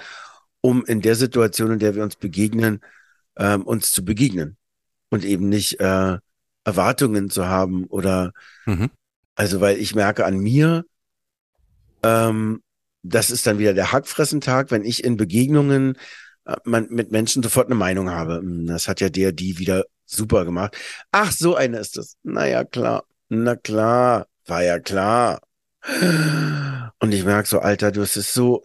[0.60, 2.80] um in der Situation, in der wir uns begegnen,
[3.36, 4.57] ähm, uns zu begegnen
[5.10, 6.18] und eben nicht äh,
[6.64, 8.32] Erwartungen zu haben oder
[8.66, 8.90] mhm.
[9.34, 10.84] also weil ich merke an mir,
[12.02, 12.62] ähm,
[13.02, 15.96] das ist dann wieder der Hackfressentag, wenn ich in Begegnungen
[16.44, 18.38] äh, man, mit Menschen sofort eine Meinung habe.
[18.38, 20.76] Hm, das hat ja der, die wieder super gemacht.
[21.12, 22.16] Ach, so eine ist es.
[22.22, 23.04] Naja, klar.
[23.28, 24.26] Na klar.
[24.46, 25.40] War ja klar.
[27.00, 28.64] Und ich merke so, Alter, du, es ist so,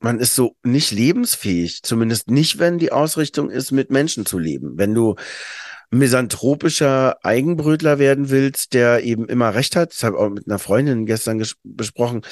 [0.00, 1.82] man ist so nicht lebensfähig.
[1.82, 4.76] Zumindest nicht, wenn die Ausrichtung ist, mit Menschen zu leben.
[4.76, 5.14] Wenn du
[5.90, 10.58] misanthropischer Eigenbrötler werden willst, der eben immer recht hat, das habe ich auch mit einer
[10.58, 12.22] Freundin gestern besprochen,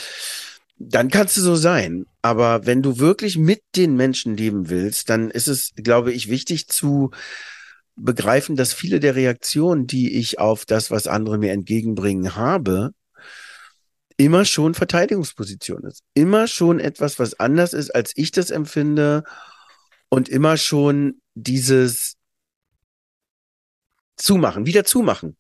[0.79, 2.07] dann kannst du so sein.
[2.23, 6.69] Aber wenn du wirklich mit den Menschen leben willst, dann ist es, glaube ich, wichtig
[6.69, 7.11] zu
[7.97, 12.93] begreifen, dass viele der Reaktionen, die ich auf das, was andere mir entgegenbringen, habe,
[14.17, 16.03] immer schon Verteidigungsposition ist.
[16.15, 19.25] Immer schon etwas, was anders ist, als ich das empfinde.
[20.11, 22.18] Und immer schon dieses,
[24.19, 25.37] zumachen, wieder zumachen.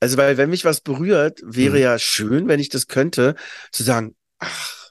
[0.00, 1.82] Also, weil wenn mich was berührt, wäre mhm.
[1.82, 3.34] ja schön, wenn ich das könnte,
[3.70, 4.90] zu sagen, ach,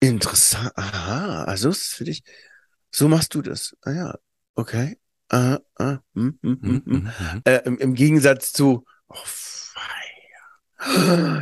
[0.00, 2.22] interessant, aha, also ist es für dich,
[2.90, 3.76] so machst du das.
[3.82, 4.18] Ah ja,
[4.54, 4.98] okay.
[5.28, 6.60] Ah, ah, hm, hm, hm, hm.
[6.62, 7.42] Mhm, mhm, mhm.
[7.44, 9.16] Äh, im, im, Gegensatz zu, oh.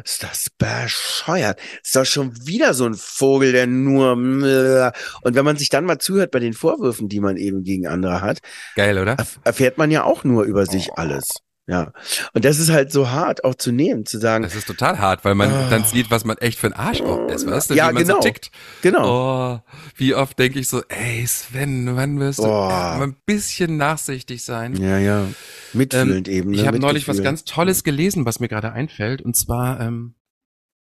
[0.05, 1.59] Ist das bescheuert?
[1.83, 4.13] Ist doch schon wieder so ein Vogel, der nur.
[4.13, 8.21] Und wenn man sich dann mal zuhört bei den Vorwürfen, die man eben gegen andere
[8.21, 8.39] hat,
[8.77, 9.17] Geil, oder?
[9.45, 11.29] erfährt man ja auch nur über sich alles.
[11.69, 11.93] Ja.
[12.35, 14.43] Und das ist halt so hart auch zu nehmen, zu sagen.
[14.43, 15.71] Das ist total hart, weil man Ah.
[15.71, 18.17] dann sieht, was man echt für ein Arschloch ist, weißt du, Ja, wie man genau.
[18.17, 18.51] so tickt.
[18.83, 19.55] Genau.
[19.57, 19.61] Oh,
[19.97, 22.49] wie oft denke ich so, ey Sven, wann wirst du Oh.
[22.69, 24.75] mal ein bisschen nachsichtig sein?
[24.75, 25.29] Ja, ja.
[25.73, 26.51] Mitfühlend eben.
[26.51, 26.57] Ne?
[26.57, 30.17] Ähm, Ich habe neulich was ganz Tolles gelesen, was mir gerade einfällt, und zwar ähm,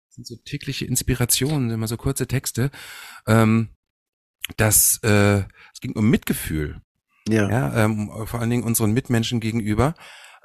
[0.10, 2.70] sind so tägliche Inspirationen, immer so kurze Texte.
[3.26, 3.70] Ähm,
[4.58, 5.40] das äh,
[5.74, 6.82] es ging um Mitgefühl,
[7.28, 7.50] Ja.
[7.50, 9.96] ja, ähm, vor allen Dingen unseren Mitmenschen gegenüber,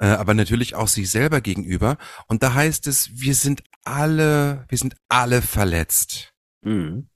[0.03, 1.97] äh, aber natürlich auch sich selber gegenüber.
[2.27, 6.33] Und da heißt es, wir sind alle, wir sind alle verletzt.
[6.61, 7.07] Mhm.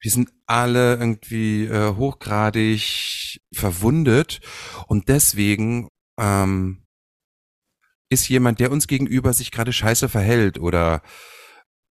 [0.00, 4.40] Wir sind alle irgendwie äh, hochgradig verwundet
[4.86, 6.86] und deswegen ähm,
[8.08, 11.02] ist jemand, der uns gegenüber sich gerade scheiße verhält oder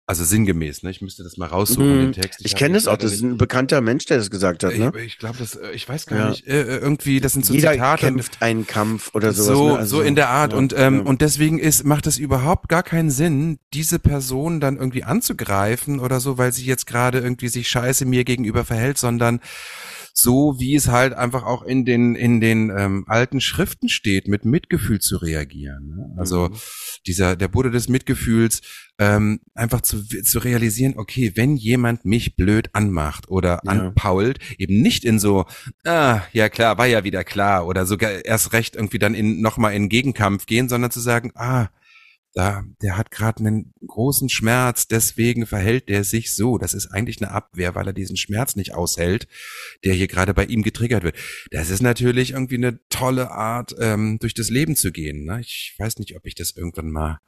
[0.07, 0.91] also sinngemäß, ne?
[0.91, 2.01] Ich müsste das mal raussuchen, Mhm.
[2.01, 2.41] den Text.
[2.45, 2.97] Ich hab kenne das auch.
[2.99, 4.77] Das ist ein bekannter Mensch, der das gesagt hat.
[4.77, 4.93] Ne?
[4.99, 6.29] Ich, ich glaube, das, äh, ich weiß gar Ja.
[6.31, 6.47] nicht.
[6.47, 8.07] Äh, äh, irgendwie, das sind so Jeder Zitate.
[8.07, 9.47] kämpft einen Kampf oder sowas.
[9.57, 9.79] so, ne?
[9.79, 10.53] Also, so in der Art.
[10.53, 11.03] ja, und, ähm, ja.
[11.05, 16.21] und deswegen ist, macht es überhaupt gar keinen Sinn, diese Person dann irgendwie anzugreifen oder
[16.21, 19.41] so, weil sie jetzt gerade irgendwie sich scheiße mir gegenüber verhält, sondern
[20.17, 24.45] so wie es halt einfach auch in den in den ähm, alten Schriften steht, mit
[24.45, 25.89] Mitgefühl zu reagieren.
[25.89, 26.15] Ne?
[26.17, 26.55] Also Mhm.
[27.07, 28.63] dieser der Bude des Mitgefühls
[29.01, 33.71] ähm, einfach zu zu realisieren, okay, wenn jemand mich blöd anmacht oder Ja.
[33.73, 35.47] anpault, eben nicht in so
[35.85, 39.57] ah ja klar war ja wieder klar oder sogar erst recht irgendwie dann in noch
[39.57, 41.67] mal in Gegenkampf gehen, sondern zu sagen ah
[42.35, 46.59] da, der hat gerade einen großen Schmerz, deswegen verhält der sich so.
[46.59, 49.29] Das ist eigentlich eine Abwehr, weil er diesen Schmerz nicht aushält,
[49.85, 51.17] der hier gerade bei ihm getriggert wird.
[51.53, 55.25] Das ist natürlich irgendwie eine tolle Art, ähm, durch das Leben zu gehen.
[55.25, 55.41] Ne?
[55.41, 57.21] Ich weiß nicht, ob ich das irgendwann mal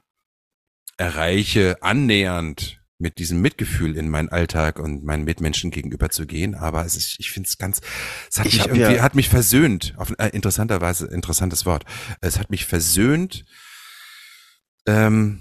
[0.97, 6.85] erreiche, annähernd mit diesem Mitgefühl in meinen Alltag und meinen Mitmenschen gegenüber zu gehen, aber
[6.87, 7.83] es ist, ich finde es ganz,
[8.31, 11.85] es hat Ich mich irgendwie, ja- hat mich versöhnt, auf äh, interessanterweise, interessantes Wort.
[12.23, 13.45] Es hat mich versöhnt,
[14.87, 15.41] ähm,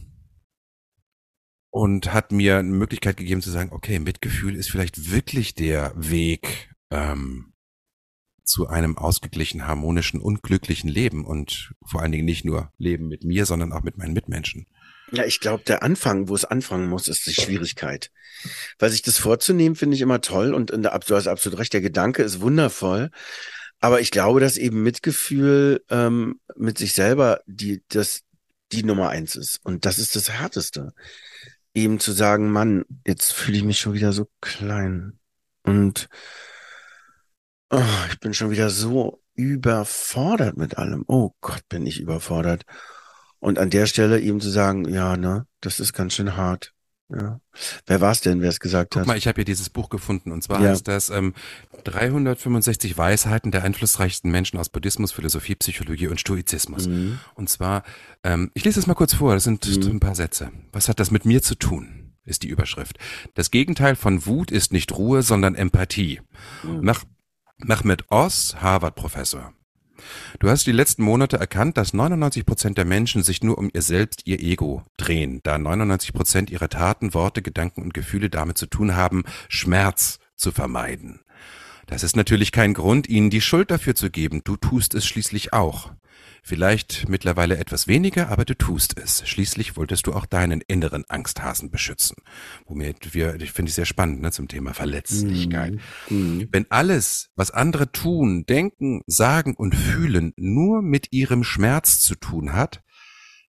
[1.70, 6.74] und hat mir eine Möglichkeit gegeben zu sagen, okay, Mitgefühl ist vielleicht wirklich der Weg
[6.90, 7.54] ähm,
[8.44, 13.24] zu einem ausgeglichen, harmonischen und glücklichen Leben und vor allen Dingen nicht nur Leben mit
[13.24, 14.68] mir, sondern auch mit meinen Mitmenschen.
[15.12, 18.12] Ja, ich glaube, der Anfang, wo es anfangen muss, ist die Schwierigkeit.
[18.80, 21.74] Weil sich das vorzunehmen, finde ich immer toll und in der, du hast absolut recht,
[21.74, 23.12] der Gedanke ist wundervoll.
[23.80, 28.22] Aber ich glaube, dass eben Mitgefühl ähm, mit sich selber die, das,
[28.76, 29.60] die Nummer eins ist.
[29.64, 30.94] Und das ist das Härteste.
[31.74, 35.20] Eben zu sagen, Mann, jetzt fühle ich mich schon wieder so klein.
[35.64, 36.10] Und
[37.72, 41.04] oh, ich bin schon wieder so überfordert mit allem.
[41.08, 42.64] Oh Gott, bin ich überfordert.
[43.40, 46.75] Und an der Stelle eben zu sagen, ja, ne, das ist ganz schön hart.
[47.10, 47.40] Ja.
[47.86, 49.08] Wer war es denn, wer es gesagt Guck hat?
[49.08, 50.70] mal, ich habe hier dieses Buch gefunden und zwar Ja.
[50.70, 51.34] heißt das ähm,
[51.84, 56.88] 365 Weisheiten der einflussreichsten Menschen aus Buddhismus, Philosophie, Psychologie und Stoizismus.
[56.88, 57.20] Mhm.
[57.36, 57.84] Und zwar,
[58.24, 59.92] ähm, ich lese es mal kurz vor, das sind Mhm.
[59.92, 60.52] ein paar Sätze.
[60.72, 62.14] Was hat das mit mir zu tun?
[62.24, 62.98] Ist die Überschrift.
[63.36, 66.22] Das Gegenteil von Wut ist nicht Ruhe, sondern Empathie.
[66.64, 66.82] Mhm.
[66.82, 67.04] Nach
[67.58, 69.54] Mehmet Oz, Harvard-Professor.
[70.40, 73.82] Du hast die letzten Monate erkannt, dass 99 Prozent der Menschen sich nur um ihr
[73.82, 78.68] selbst, ihr Ego drehen, da 99 Prozent ihrer Taten, Worte, Gedanken und Gefühle damit zu
[78.68, 81.22] tun haben, Schmerz zu vermeiden.
[81.88, 84.42] Das ist natürlich kein Grund, ihnen die Schuld dafür zu geben.
[84.44, 85.92] Du tust es schließlich auch.
[86.48, 89.28] Vielleicht mittlerweile etwas weniger, aber du tust es.
[89.28, 92.18] Schließlich wolltest du auch deinen inneren Angsthasen beschützen.
[92.68, 95.80] Womit wir, ich finde ich sehr spannend, ne, zum Thema Verletzlichkeit.
[96.08, 96.48] Mhm.
[96.52, 102.54] Wenn alles, was andere tun, denken, sagen und fühlen, nur mit ihrem Schmerz zu tun
[102.54, 102.84] hat,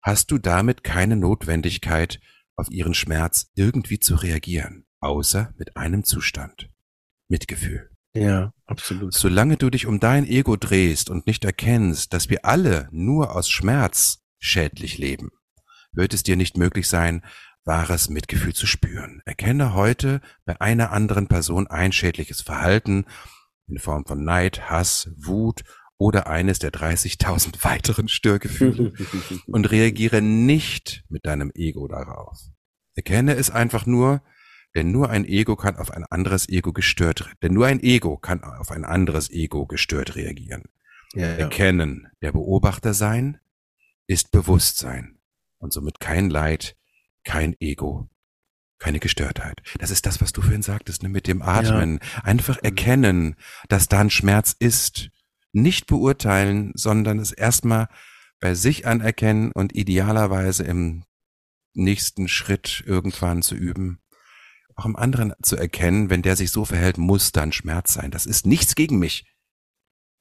[0.00, 2.18] hast du damit keine Notwendigkeit,
[2.56, 6.70] auf ihren Schmerz irgendwie zu reagieren, außer mit einem Zustand.
[7.28, 7.90] Mitgefühl.
[8.16, 9.12] Ja, absolut.
[9.12, 13.48] Solange du dich um dein Ego drehst und nicht erkennst, dass wir alle nur aus
[13.48, 15.30] Schmerz schädlich leben,
[15.92, 17.22] wird es dir nicht möglich sein,
[17.64, 19.20] wahres Mitgefühl zu spüren.
[19.24, 23.04] Erkenne heute bei einer anderen Person ein schädliches Verhalten
[23.66, 25.64] in Form von Neid, Hass, Wut
[25.98, 28.92] oder eines der 30.000 weiteren Störgefühle
[29.46, 32.38] und reagiere nicht mit deinem Ego darauf.
[32.94, 34.22] Erkenne es einfach nur,
[34.76, 38.44] denn nur ein Ego kann auf ein anderes Ego gestört, denn nur ein Ego kann
[38.44, 40.64] auf ein anderes Ego gestört reagieren.
[41.14, 41.34] ja, ja.
[41.36, 43.40] Erkennen, der Beobachter sein,
[44.06, 45.18] ist Bewusstsein
[45.58, 46.76] und somit kein Leid,
[47.24, 48.08] kein Ego,
[48.78, 49.62] keine Gestörtheit.
[49.78, 51.98] Das ist das, was du vorhin sagtest, ne, mit dem Atmen.
[52.22, 53.36] Einfach erkennen,
[53.68, 55.10] dass da ein Schmerz ist.
[55.52, 57.88] Nicht beurteilen, sondern es erstmal
[58.40, 61.04] bei sich anerkennen und idealerweise im
[61.72, 64.00] nächsten Schritt irgendwann zu üben,
[64.76, 68.10] auch im anderen zu erkennen, wenn der sich so verhält, muss dann Schmerz sein.
[68.10, 69.24] Das ist nichts gegen mich.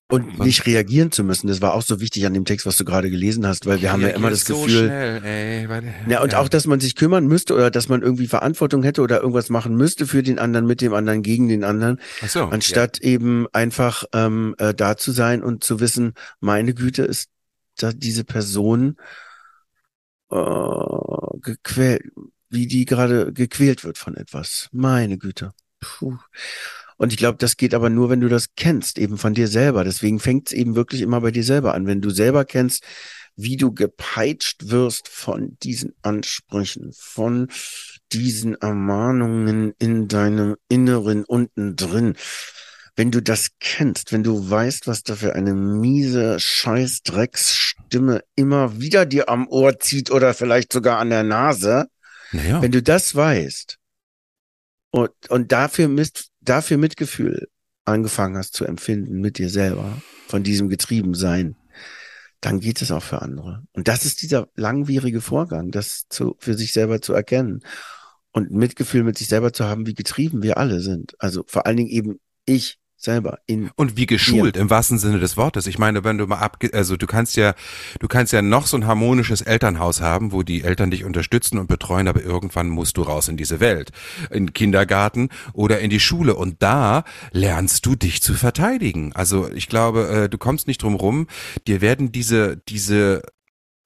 [0.07, 2.85] Und nicht reagieren zu müssen, das war auch so wichtig an dem Text, was du
[2.85, 6.21] gerade gelesen hast, weil wir haben ja immer das so Gefühl, Schnell, ey, weil, ja,
[6.21, 9.49] und auch, dass man sich kümmern müsste oder dass man irgendwie Verantwortung hätte oder irgendwas
[9.49, 13.47] machen müsste für den anderen, mit dem anderen, gegen den anderen, Ach so, anstatt eben
[13.51, 17.31] einfach ähm, äh, da zu sein und zu wissen, meine Güte ist
[17.75, 18.97] da diese Person
[20.29, 20.35] äh,
[21.41, 22.03] gequält,
[22.49, 24.69] wie die gerade gequält wird von etwas.
[24.71, 25.53] Meine Güte.
[25.79, 26.17] Puh.
[26.97, 29.83] Und ich glaube, das geht aber nur, wenn du das kennst, eben von dir selber.
[29.83, 31.87] Deswegen fängt es eben wirklich immer bei dir selber an.
[31.87, 32.83] Wenn du selber kennst,
[33.35, 37.47] wie du gepeitscht wirst von diesen Ansprüchen, von
[38.13, 42.15] diesen Ermahnungen in deinem Inneren unten drin.
[42.95, 49.05] Wenn du das kennst, wenn du weißt, was da für eine miese Scheißdrecksstimme immer wieder
[49.05, 51.87] dir am Ohr zieht oder vielleicht sogar an der Nase,
[52.31, 52.61] Naja.
[52.61, 53.77] wenn du das weißt
[54.91, 57.47] und, und dafür, mit, dafür Mitgefühl
[57.85, 61.55] angefangen hast zu empfinden mit dir selber, von diesem Getriebensein,
[62.41, 63.63] dann geht es auch für andere.
[63.73, 67.61] Und das ist dieser langwierige Vorgang, das zu, für sich selber zu erkennen
[68.31, 71.15] und Mitgefühl mit sich selber zu haben, wie getrieben wir alle sind.
[71.19, 75.37] Also vor allen Dingen eben ich selber in Und wie geschult im wahrsten Sinne des
[75.37, 75.67] Wortes.
[75.67, 77.53] Ich meine, wenn du mal abge also du kannst ja,
[77.99, 81.67] du kannst ja noch so ein harmonisches Elternhaus haben, wo die Eltern dich unterstützen und
[81.67, 83.91] betreuen, aber irgendwann musst du raus in diese Welt,
[84.31, 89.13] in den Kindergarten oder in die Schule und da lernst du dich zu verteidigen.
[89.13, 91.27] Also ich glaube, äh, du kommst nicht drum rum.
[91.67, 93.21] Dir werden diese diese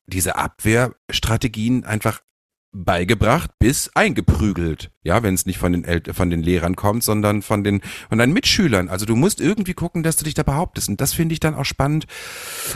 [0.07, 2.21] diese Abwehrstrategien einfach
[2.71, 4.91] beigebracht bis eingeprügelt.
[5.01, 8.17] Ja, wenn es nicht von den El von den Lehrern kommt, sondern von den von
[8.17, 8.89] deinen Mitschülern.
[8.89, 10.89] Also du musst irgendwie gucken, dass du dich da behauptest.
[10.89, 12.05] Und das finde ich dann auch spannend,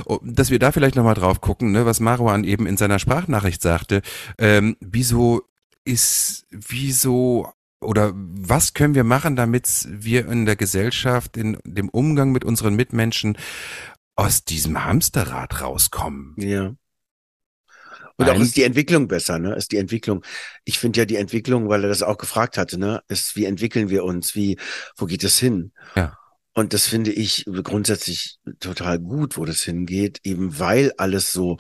[0.06, 3.62] oh, dass wir da vielleicht nochmal drauf gucken, ne, was Marwan eben in seiner Sprachnachricht
[3.62, 4.02] sagte.
[4.38, 5.44] Ähm, wieso
[5.86, 12.32] ist, wieso oder was können wir machen, damit wir in der Gesellschaft, in dem Umgang
[12.32, 13.38] mit unseren Mitmenschen
[14.16, 16.36] aus diesem Hamsterrad rauskommen?
[16.38, 16.74] Ja.
[18.18, 19.56] Und auch ist die Entwicklung besser, ne?
[19.56, 20.24] Ist die Entwicklung.
[20.66, 23.02] Ich finde ja die Entwicklung, weil er das auch gefragt hatte, ne?
[23.08, 24.36] Ist, wie entwickeln wir uns?
[24.36, 24.58] Wie,
[24.98, 25.72] wo geht es hin?
[25.96, 26.18] Ja.
[26.54, 31.58] Und das finde ich grundsätzlich total gut, wo das hingeht, eben weil alles so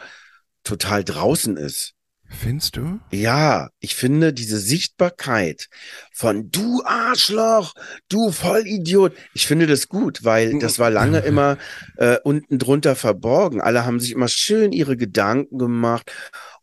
[0.63, 1.93] total draußen ist.
[2.39, 2.99] Findest du?
[3.11, 5.67] Ja, ich finde diese Sichtbarkeit
[6.11, 7.73] von du Arschloch,
[8.09, 11.57] du Vollidiot, ich finde das gut, weil das war lange immer
[11.97, 13.61] äh, unten drunter verborgen.
[13.61, 16.11] Alle haben sich immer schön ihre Gedanken gemacht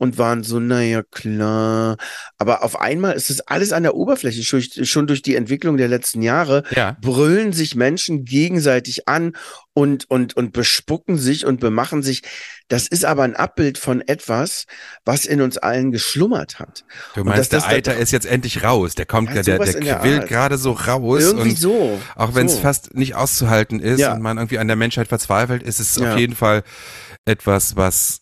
[0.00, 1.98] und waren so, naja, klar.
[2.38, 6.22] Aber auf einmal ist es alles an der Oberfläche, schon, durch die Entwicklung der letzten
[6.22, 6.96] Jahre Ja.
[7.02, 9.32] brüllen sich Menschen gegenseitig an
[9.74, 12.22] und, und, und bespucken sich und bemachen sich.
[12.68, 14.64] Das ist aber ein Abbild von etwas,
[15.04, 16.84] was in uns allen geschlummert hat.
[17.14, 18.94] Du meinst, der da- ist jetzt endlich raus.
[18.94, 21.20] Der kommt, Ja, der, der, der quillt gerade so raus.
[21.22, 22.00] Irgendwie und so.
[22.16, 22.60] Auch wenn es so.
[22.60, 24.14] fast nicht auszuhalten ist Ja.
[24.14, 26.12] und man irgendwie an der Menschheit verzweifelt, ist es Ja.
[26.14, 26.62] auf jeden Fall
[27.26, 28.20] etwas, was,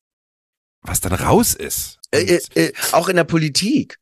[0.88, 1.98] was dann raus ist.
[2.10, 3.98] Äh, äh, äh, auch in der Politik.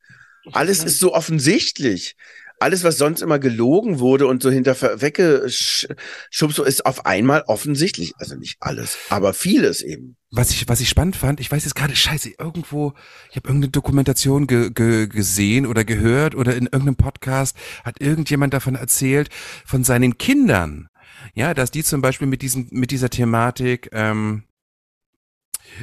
[0.53, 2.14] Alles ist so offensichtlich.
[2.59, 8.14] Alles, was sonst immer gelogen wurde und so hinter weggeschubst, ist auf einmal offensichtlich.
[8.16, 10.16] Also nicht alles, aber vieles eben.
[10.30, 12.95] Was ich, was ich spannend fand, ich weiß jetzt gerade, scheiße, irgendwo,
[13.30, 18.55] ich habe irgendeine Dokumentation ge, ge, gesehen oder gehört oder in irgendeinem Podcast hat irgendjemand
[18.55, 19.28] davon erzählt,
[19.66, 20.89] von seinen Kindern.
[21.34, 24.45] Ja, dass die zum Beispiel mit diesem, mit dieser Thematik, ähm,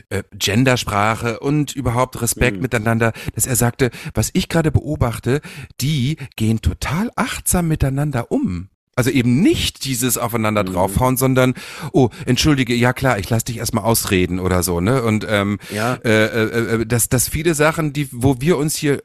[0.09, 2.61] äh, Gendersprache und überhaupt Respekt Mhm.
[2.63, 5.41] miteinander, dass er sagte, was ich gerade beobachte,
[5.81, 8.69] die gehen total achtsam miteinander um.
[8.95, 10.67] Also eben nicht dieses aufeinander Mhm.
[10.73, 11.55] draufhauen, sondern,
[11.93, 15.01] oh, entschuldige, ja klar, ich lass dich erstmal ausreden oder so, ne?
[15.01, 15.95] Und ähm, Ja.
[16.05, 19.01] äh, äh, äh, dass, dass viele Sachen, die, wo wir uns hier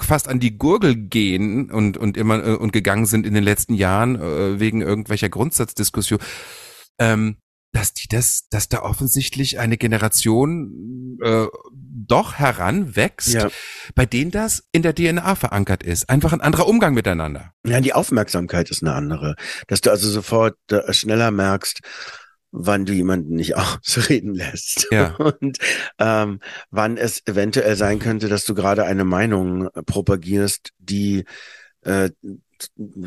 [0.00, 3.74] fast an die Gurgel gehen und, und immer äh, und gegangen sind in den letzten
[3.74, 6.18] Jahren äh, wegen irgendwelcher Grundsatzdiskussion,
[6.98, 7.36] ähm,
[7.76, 13.48] dass die das, dass da offensichtlich eine Generation äh, doch heranwächst, Ja.
[13.94, 16.08] bei denen das in der DNA verankert ist.
[16.08, 17.52] Einfach ein anderer Umgang miteinander.
[17.66, 19.34] Ja, die Aufmerksamkeit ist eine andere.
[19.66, 21.80] Dass du also sofort äh, schneller merkst,
[22.50, 24.86] wann du jemanden nicht ausreden lässt.
[24.90, 25.14] Ja.
[25.16, 25.58] Und
[25.98, 31.26] ähm, wann es eventuell sein könnte, dass du gerade eine Meinung äh, propagierst, die
[31.82, 32.08] äh,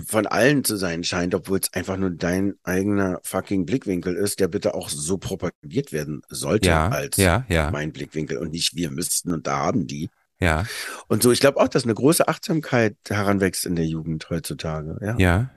[0.05, 4.47] von allen zu sein scheint, obwohl es einfach nur dein eigener fucking Blickwinkel ist, der
[4.47, 8.91] bitte auch so propagiert werden sollte Ja, als ja, ja, mein Blickwinkel und nicht wir
[8.91, 10.09] müssten und da haben die.
[10.39, 10.65] ja,
[11.07, 14.97] Und so, ich glaube auch, dass eine große Achtsamkeit heranwächst in der Jugend heutzutage.
[15.01, 15.15] Ja.
[15.17, 15.49] ja.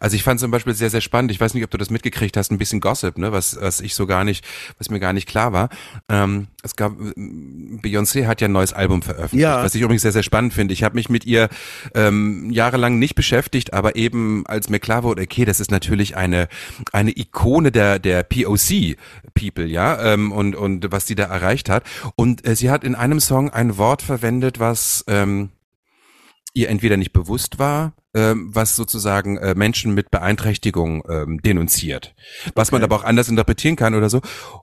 [0.00, 1.30] Also ich fand zum Beispiel sehr, sehr spannend.
[1.30, 3.94] Ich weiß nicht, ob du das mitgekriegt hast, ein bisschen Gossip, ne, was, was ich
[3.94, 4.44] so gar nicht,
[4.78, 5.68] was mir gar nicht klar war.
[6.08, 9.62] Ähm, es gab, Beyoncé hat ja ein neues Album veröffentlicht, Ja.
[9.62, 10.72] was ich übrigens sehr, sehr spannend finde.
[10.74, 11.48] Ich habe mich mit ihr
[11.94, 16.48] ähm, jahrelang nicht beschäftigt, aber eben als mir klar wurde, okay, das ist natürlich eine,
[16.92, 18.96] eine Ikone der, der POC
[19.34, 21.84] People, ja, ähm, und, und was die da erreicht hat.
[22.16, 25.50] Und äh, sie hat in einem Song ein Wort verwendet, was ähm,
[26.54, 32.14] ihr entweder nicht bewusst war, ähm, was sozusagen äh, Menschen mit Beeinträchtigung ähm, denunziert,
[32.54, 32.92] was man Okay.
[32.92, 34.20] aber auch anders interpretieren kann oder so.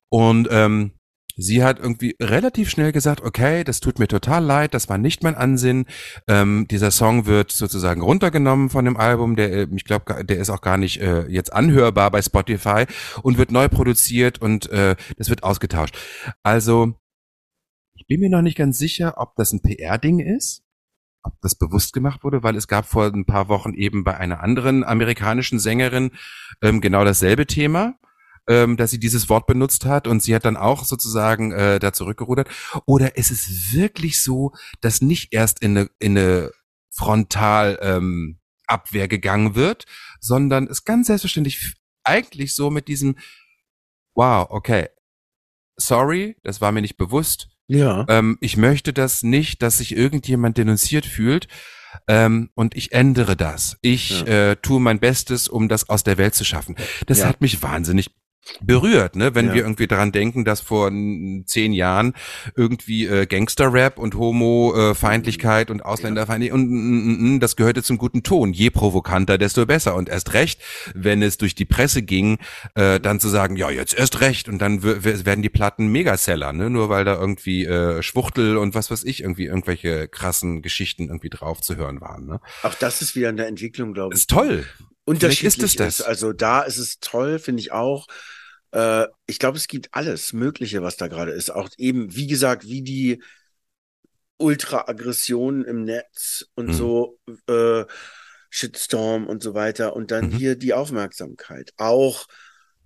[0.09, 0.91] Und ähm,
[1.35, 5.23] sie hat irgendwie relativ schnell gesagt, okay, das tut mir total leid, das war nicht
[5.23, 5.85] mein Ansinnen.
[6.27, 10.49] Ähm, dieser Song wird sozusagen runtergenommen von dem Album, der, äh, ich glaube, der ist
[10.49, 12.85] auch gar nicht äh, jetzt anhörbar bei Spotify
[13.23, 15.97] und wird neu produziert und äh, das wird ausgetauscht.
[16.43, 16.93] Also
[17.95, 20.63] ich bin mir noch nicht ganz sicher, ob das ein PR-Ding ist
[21.23, 24.41] ob das bewusst gemacht wurde, weil es gab vor ein paar Wochen eben bei einer
[24.41, 26.11] anderen amerikanischen Sängerin
[26.61, 27.95] ähm, genau dasselbe Thema,
[28.47, 31.93] ähm, dass sie dieses Wort benutzt hat und sie hat dann auch sozusagen äh, da
[31.93, 32.49] zurückgerudert.
[32.85, 36.51] Oder ist es wirklich so, dass nicht erst in eine, in eine
[36.89, 39.85] Frontal ähm, Abwehr gegangen wird,
[40.19, 43.17] sondern es ganz selbstverständlich eigentlich so mit diesem
[44.15, 44.89] Wow, okay,
[45.77, 48.05] sorry, das war mir nicht bewusst, Ja.
[48.09, 51.47] ähm, ich möchte das nicht, dass sich irgendjemand denunziert fühlt.
[52.07, 53.77] Ähm, und ich ändere das.
[53.81, 56.75] Ich äh, tue mein Bestes, um das aus der Welt zu schaffen.
[57.07, 57.27] Das Ja.
[57.27, 58.11] hat mich wahnsinnig
[58.61, 59.35] berührt, ne?
[59.35, 59.53] Wenn Ja.
[59.53, 62.13] wir irgendwie daran denken, dass vor n- zehn Jahren
[62.55, 68.23] irgendwie äh, Gangster-Rap und Homo-Feindlichkeit und Ausländerfeindlichkeit und mm, mm, mm, das gehörte zum guten
[68.23, 68.53] Ton.
[68.53, 69.95] Je provokanter, desto besser.
[69.95, 70.61] Und erst recht,
[70.95, 72.37] wenn es durch die Presse ging,
[72.75, 74.47] äh, dann zu sagen, ja, jetzt erst recht.
[74.49, 76.69] Und dann werden die Platten Megaseller, ne?
[76.69, 81.29] Nur weil da irgendwie äh, Schwuchtel und was weiß ich, irgendwie irgendwelche krassen Geschichten irgendwie
[81.29, 82.25] drauf zu hören waren.
[82.25, 82.39] Ne?
[82.63, 84.19] Auch das ist wieder eine Entwicklung, glaube ich.
[84.21, 84.65] ist toll.
[85.09, 86.01] Unterschiedlich Vielleicht ist es das.
[86.07, 88.07] Also da ist es toll, finde ich auch.
[88.71, 91.49] Äh, ich glaube, es gibt alles Mögliche, was da gerade ist.
[91.49, 93.21] Auch eben, wie gesagt, wie die
[94.37, 96.73] Ultra-Aggression im Netz und Mhm.
[96.73, 97.85] so, äh,
[98.49, 99.95] Shitstorm und so weiter.
[99.95, 100.31] Und dann Mhm.
[100.31, 101.71] hier die Aufmerksamkeit.
[101.77, 102.27] Auch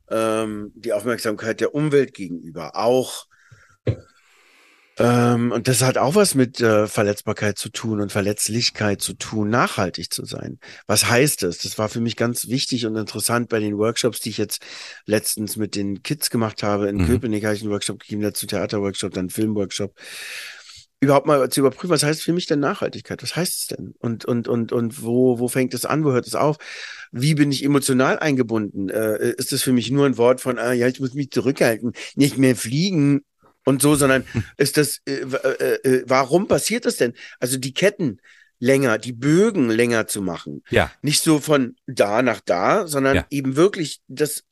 [0.10, 2.76] ähm, die Aufmerksamkeit der Umwelt gegenüber.
[2.76, 3.26] Auch
[5.00, 9.50] ähm, und das hat auch was mit äh, Verletzbarkeit zu tun und Verletzlichkeit zu tun,
[9.50, 10.60] nachhaltig zu sein.
[10.86, 11.58] Was heißt das?
[11.60, 14.62] Das war für mich ganz wichtig und interessant bei den Workshops, die ich jetzt
[15.06, 16.90] letztens mit den Kids gemacht habe.
[16.90, 17.08] In Mhm.
[17.08, 19.96] Köpenick habe ich einen Workshop gegeben, dazu Theaterworkshop, dann Filmworkshop.
[21.00, 23.22] Überhaupt mal zu überprüfen, was heißt für mich denn Nachhaltigkeit?
[23.24, 23.94] Was heißt es denn?
[24.00, 26.06] Und, und, und, und wo, wo fängt es an?
[26.06, 26.58] Wo hört es auf?
[27.12, 28.90] Wie bin ich emotional eingebunden?
[28.90, 31.92] Äh, ist es für mich nur ein Wort von, ah, ja, ich muss mich zurückhalten,
[32.16, 33.24] nicht mehr fliegen
[33.66, 34.26] und so, sondern
[34.58, 37.14] ist das, äh, äh, äh, warum passiert das denn?
[37.40, 38.20] Also die Ketten
[38.60, 40.64] länger, die Bögen länger zu machen.
[40.70, 40.90] Ja.
[41.02, 43.26] Nicht so von da nach da, sondern Ja.
[43.30, 44.46] eben wirklich das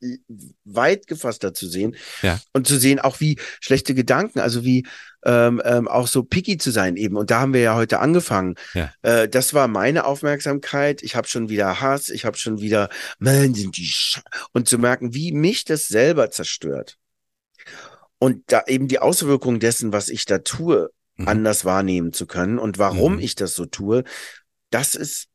[0.66, 2.42] weit gefasster zu sehen Ja.
[2.52, 4.86] und zu sehen, auch wie schlechte Gedanken, also wie
[5.24, 7.16] ähm, ähm, auch so picky zu sein eben.
[7.16, 8.56] Und da haben wir ja heute angefangen.
[8.74, 8.92] Ja.
[9.04, 11.04] Äh, das war meine Aufmerksamkeit.
[11.04, 12.90] Ich habe schon wieder Hass, ich habe schon wieder,
[13.20, 14.20] man, sind die Sch
[14.52, 16.98] und zu merken, wie mich das selber zerstört.
[18.22, 21.28] Und da eben die Auswirkungen dessen, was ich da tue, Mhm.
[21.28, 23.20] anders wahrnehmen zu können und warum Mhm.
[23.20, 24.04] ich das so tue,
[24.70, 25.28] das ist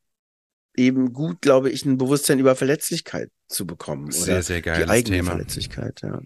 [0.77, 4.11] eben gut, glaube ich, ein Bewusstsein über Verletzlichkeit zu bekommen.
[4.13, 5.31] Sehr, oder sehr die geiles eigene Thema.
[5.33, 6.21] Verletzlichkeit, ja.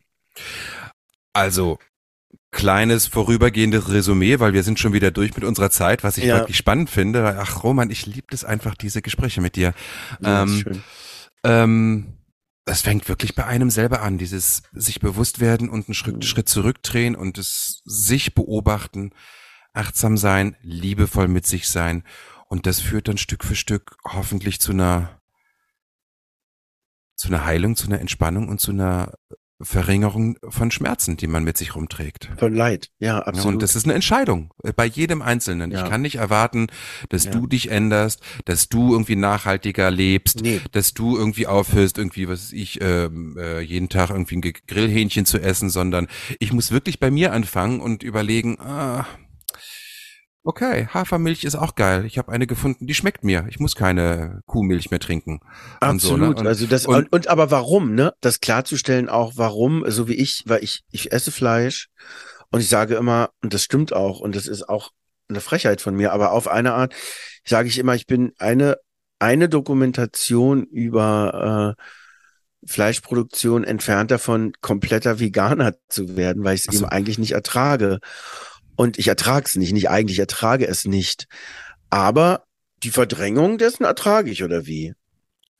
[1.33, 1.79] Also,
[2.51, 6.39] kleines vorübergehendes Resümee, weil wir sind schon wieder durch mit unserer Zeit, was ich Ja.
[6.41, 7.37] wirklich spannend finde.
[7.39, 9.73] Ach, Roman, ich liebe es einfach, diese Gespräche mit dir.
[10.21, 10.83] ja Ähm, schön.
[11.45, 12.07] Ähm,
[12.71, 16.23] es fängt wirklich bei einem selber an, dieses sich bewusst werden und einen Schritt, Mhm.
[16.23, 19.13] Schritt zurückdrehen und es sich beobachten,
[19.73, 22.05] achtsam sein, liebevoll mit sich sein.
[22.49, 25.21] Und das führt dann Stück für Stück hoffentlich zu einer,
[27.15, 29.15] zu einer Heilung, zu einer Entspannung und zu einer
[29.61, 32.31] Verringerung von Schmerzen, die man mit sich rumträgt.
[32.39, 33.55] Von Leid, ja, absolut.
[33.55, 35.71] und das ist eine Entscheidung äh, bei jedem Einzelnen.
[35.71, 35.85] Ja.
[35.85, 36.69] Ich kann nicht erwarten,
[37.11, 37.31] dass Ja.
[37.33, 42.41] du dich änderst, dass du irgendwie nachhaltiger lebst, nee, dass du irgendwie aufhörst, irgendwie, was
[42.47, 46.07] weiß ich, ähm, äh, jeden Tag irgendwie ein Grillhähnchen zu essen, sondern
[46.39, 49.07] ich muss wirklich bei mir anfangen und überlegen, ah,
[50.51, 52.05] okay, Hafermilch ist auch geil.
[52.05, 53.47] Ich habe eine gefunden, die schmeckt mir.
[53.49, 55.41] Ich muss keine Kuhmilch mehr trinken.
[55.81, 56.27] Und so, ne?
[56.27, 56.41] absolut.
[56.41, 58.13] Und- also das und- und, aber warum, ne?
[58.21, 61.89] Das klarzustellen auch, warum, so wie ich, weil ich ich esse Fleisch
[62.51, 64.91] und ich sage immer und das stimmt auch und das ist auch
[65.29, 66.93] eine Frechheit von mir, aber auf eine Art
[67.45, 68.77] sage ich immer, ich bin eine
[69.21, 71.83] eine Dokumentation über äh,
[72.67, 76.85] Fleischproduktion entfernt davon, kompletter Veganer zu werden, weil ich es so.
[76.85, 78.01] eben eigentlich nicht ertrage.
[78.81, 81.27] Und ich ertrage es nicht, nicht eigentlich ertrage es nicht.
[81.91, 82.45] Aber
[82.83, 84.95] die Verdrängung dessen ertrage ich, oder wie?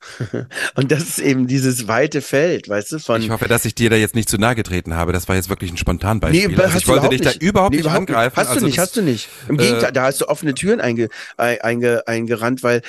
[0.75, 3.21] Und das ist eben dieses weite Feld, weißt du, von.
[3.21, 5.13] Ich hoffe, dass ich dir da jetzt nicht zu nahe getreten habe.
[5.13, 6.49] Das war jetzt wirklich ein Spontanbeispiel.
[6.49, 7.43] Nee, also ich wollte dich da nicht.
[7.43, 8.37] überhaupt Nee, nicht überhaupt angreifen.
[8.39, 9.29] Hast also du nicht, hast du nicht.
[9.51, 12.81] Im äh, Gegenteil, da hast du offene Türen einge, ein- einge, eingerannt, weil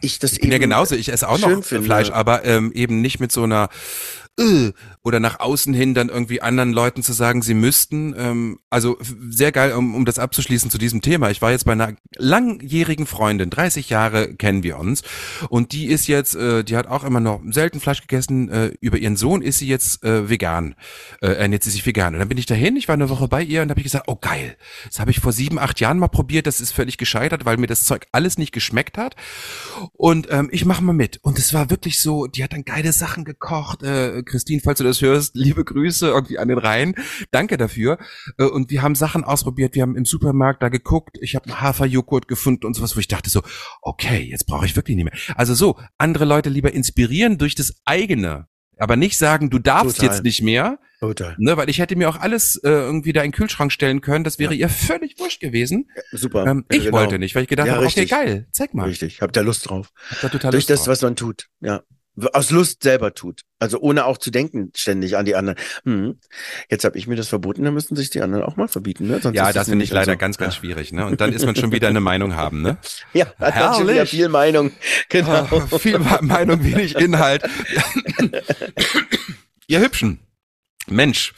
[0.00, 1.84] ich das Ich eben ja genauso, ich esse auch noch finde.
[1.84, 3.70] Fleisch, aber ähm, eben nicht mit so einer
[4.38, 4.70] äh,
[5.02, 8.14] oder nach außen hin dann irgendwie anderen Leuten zu sagen, sie müssten.
[8.16, 11.30] Ähm, also sehr geil, um, um das abzuschließen zu diesem Thema.
[11.30, 15.02] Ich war jetzt bei einer langjährigen Freundin, 30 Jahre kennen wir uns
[15.48, 18.48] und die ist jetzt, äh, die hat auch immer noch selten Fleisch gegessen.
[18.48, 20.74] Äh, über ihren Sohn ist sie jetzt äh, vegan,
[21.20, 22.14] äh, ernährt sie sich vegan.
[22.14, 24.04] Und dann bin ich dahin, ich war eine Woche bei ihr und habe ich gesagt,
[24.08, 27.44] oh geil, das habe ich vor sieben, acht Jahren mal probiert, das ist völlig gescheitert,
[27.44, 29.16] weil mir das Zeug alles nicht geschmeckt hat.
[29.92, 31.18] Und ähm, ich mache mal mit.
[31.22, 33.82] Und es war wirklich so, die hat dann geile Sachen gekocht.
[33.82, 36.94] Äh, Christine, falls du das hörst, liebe Grüße irgendwie an den Rhein.
[37.30, 37.98] Danke dafür.
[38.38, 39.74] Äh, und wir haben Sachen ausprobiert.
[39.74, 41.18] Wir haben im Supermarkt da geguckt.
[41.20, 43.42] Ich habe einen Haferjoghurt gefunden und sowas, wo ich dachte so,
[43.82, 45.14] okay, jetzt brauche ich wirklich nicht mehr.
[45.36, 48.48] Also so, andere Leute lieber inspirieren durch das eigene.
[48.80, 50.14] Aber nicht sagen, du darfst Total.
[50.14, 51.34] jetzt nicht mehr, Total.
[51.38, 54.22] ne, weil ich hätte mir auch alles äh, irgendwie da in den Kühlschrank stellen können.
[54.22, 55.90] Das wäre ihr völlig wurscht gewesen.
[56.12, 56.46] Super.
[56.46, 56.96] Ähm, Ja, ich genau.
[56.98, 58.84] wollte nicht, weil ich gedacht Ja, habe, okay, geil, zeig mal.
[58.84, 59.90] Richtig, habt da Lust drauf.
[60.10, 60.88] Hab da total Durch Lust das, drauf.
[60.92, 61.82] was man tut, ja.
[62.32, 63.42] Aus Lust selber tut.
[63.58, 65.58] Also ohne auch zu denken ständig an die anderen.
[65.84, 66.18] Hm.
[66.70, 69.06] Jetzt habe ich mir das verboten, dann müssen sich die anderen auch mal verbieten.
[69.08, 69.20] Ne?
[69.20, 71.06] Sonst Ja, ist das finde ich leider also- ganz, ganz schwierig, ne?
[71.06, 72.78] Und dann ist man schon wieder eine Meinung haben, ne?
[73.12, 74.10] Ja, hat dann schon wieder Herrlich.
[74.10, 74.72] viel Meinung.
[75.08, 75.48] Genau.
[75.70, 77.42] Ah, Viel Meinung, wenig Inhalt.
[79.66, 80.20] Ihr Hübschen.
[80.86, 81.34] Mensch.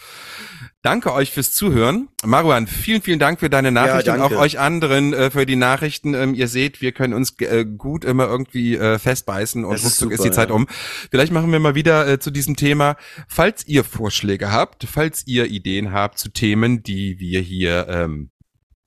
[0.82, 2.08] Danke euch fürs Zuhören.
[2.24, 4.18] Maruan, vielen, vielen Dank für deine Nachrichten.
[4.18, 4.24] danke.
[4.24, 6.14] auch euch anderen äh, für die Nachrichten.
[6.14, 10.10] Ähm, ihr seht, wir können uns äh, gut immer irgendwie äh, festbeißen und ist ruckzuck
[10.10, 10.54] ist, super, die Zeit ja.
[10.54, 10.66] um.
[11.10, 12.96] Vielleicht machen wir mal wieder äh, zu diesem Thema.
[13.28, 18.30] Falls ihr Vorschläge habt, falls ihr Ideen habt zu Themen, die wir hier ähm,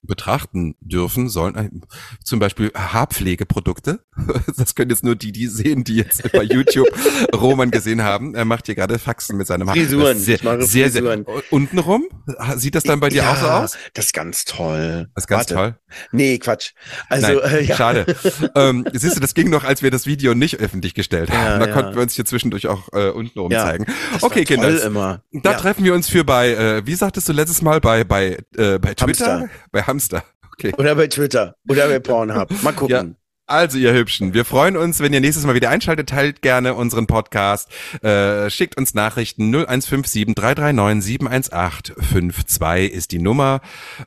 [0.03, 1.81] betrachten dürfen sollen,
[2.23, 3.99] zum Beispiel Haarpflegeprodukte.
[4.57, 6.87] Das können jetzt nur die, die sehen, die jetzt bei YouTube
[7.35, 8.35] Roman gesehen haben.
[8.35, 9.75] Er macht hier gerade Faxen mit seinem Haar.
[9.75, 10.17] Frisuren.
[10.19, 11.25] Sehr, Ich mache sehr, Frisuren.
[11.25, 11.43] sehr.
[11.51, 12.03] Untenrum?
[12.55, 13.77] Sieht das dann bei dir auch so aus?
[13.93, 15.09] Das ist ganz toll.
[15.15, 15.53] Das ist ganz Warte.
[15.53, 15.77] toll.
[16.11, 16.71] Nee, Quatsch.
[17.09, 17.75] Also, Nein, äh, ja.
[17.75, 18.05] schade.
[18.55, 21.43] ähm, siehst du, das ging noch, als wir das Video nicht öffentlich gestellt haben.
[21.43, 21.73] Ja, da ja.
[21.73, 23.85] konnten wir uns hier zwischendurch auch äh, untenrum Ja, zeigen.
[24.21, 24.83] Okay, Kinder.
[24.83, 25.21] immer.
[25.31, 28.79] Da treffen wir uns für bei, äh, wie sagtest du letztes Mal, bei, bei, äh,
[28.79, 29.01] bei Twitter?
[29.01, 29.49] Hamster.
[29.71, 30.23] Bei Hamster.
[30.53, 30.73] Okay.
[30.77, 31.55] Oder bei Twitter.
[31.67, 32.49] Oder bei Pornhub.
[32.63, 33.17] Mal gucken.
[33.45, 37.07] Also ihr Hübschen, wir freuen uns, wenn ihr nächstes Mal wieder einschaltet, teilt gerne unseren
[37.07, 37.69] Podcast,
[38.01, 43.59] äh, schickt uns Nachrichten 0157 339 718 52 ist die Nummer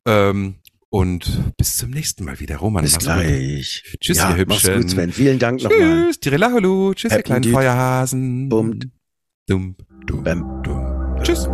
[0.07, 0.57] ähm,
[0.97, 2.57] und bis zum nächsten Mal wieder.
[2.57, 3.15] Roman, Bis mach's gut.
[3.15, 3.97] gleich.
[4.01, 4.81] Tschüss, ja, ihr Mach's Hübschen.
[4.83, 5.13] gut, Sven.
[5.13, 5.79] Vielen Dank nochmal.
[6.07, 7.53] Tschüss, Tirelaholu, tschüss, ihr Happy kleinen.
[7.53, 8.49] Feuerhasen.
[8.49, 8.89] Bummt.
[9.47, 9.77] Dumm,
[10.07, 10.63] dumm, Bam.
[10.63, 11.23] dumm.
[11.23, 11.49] Tschüss.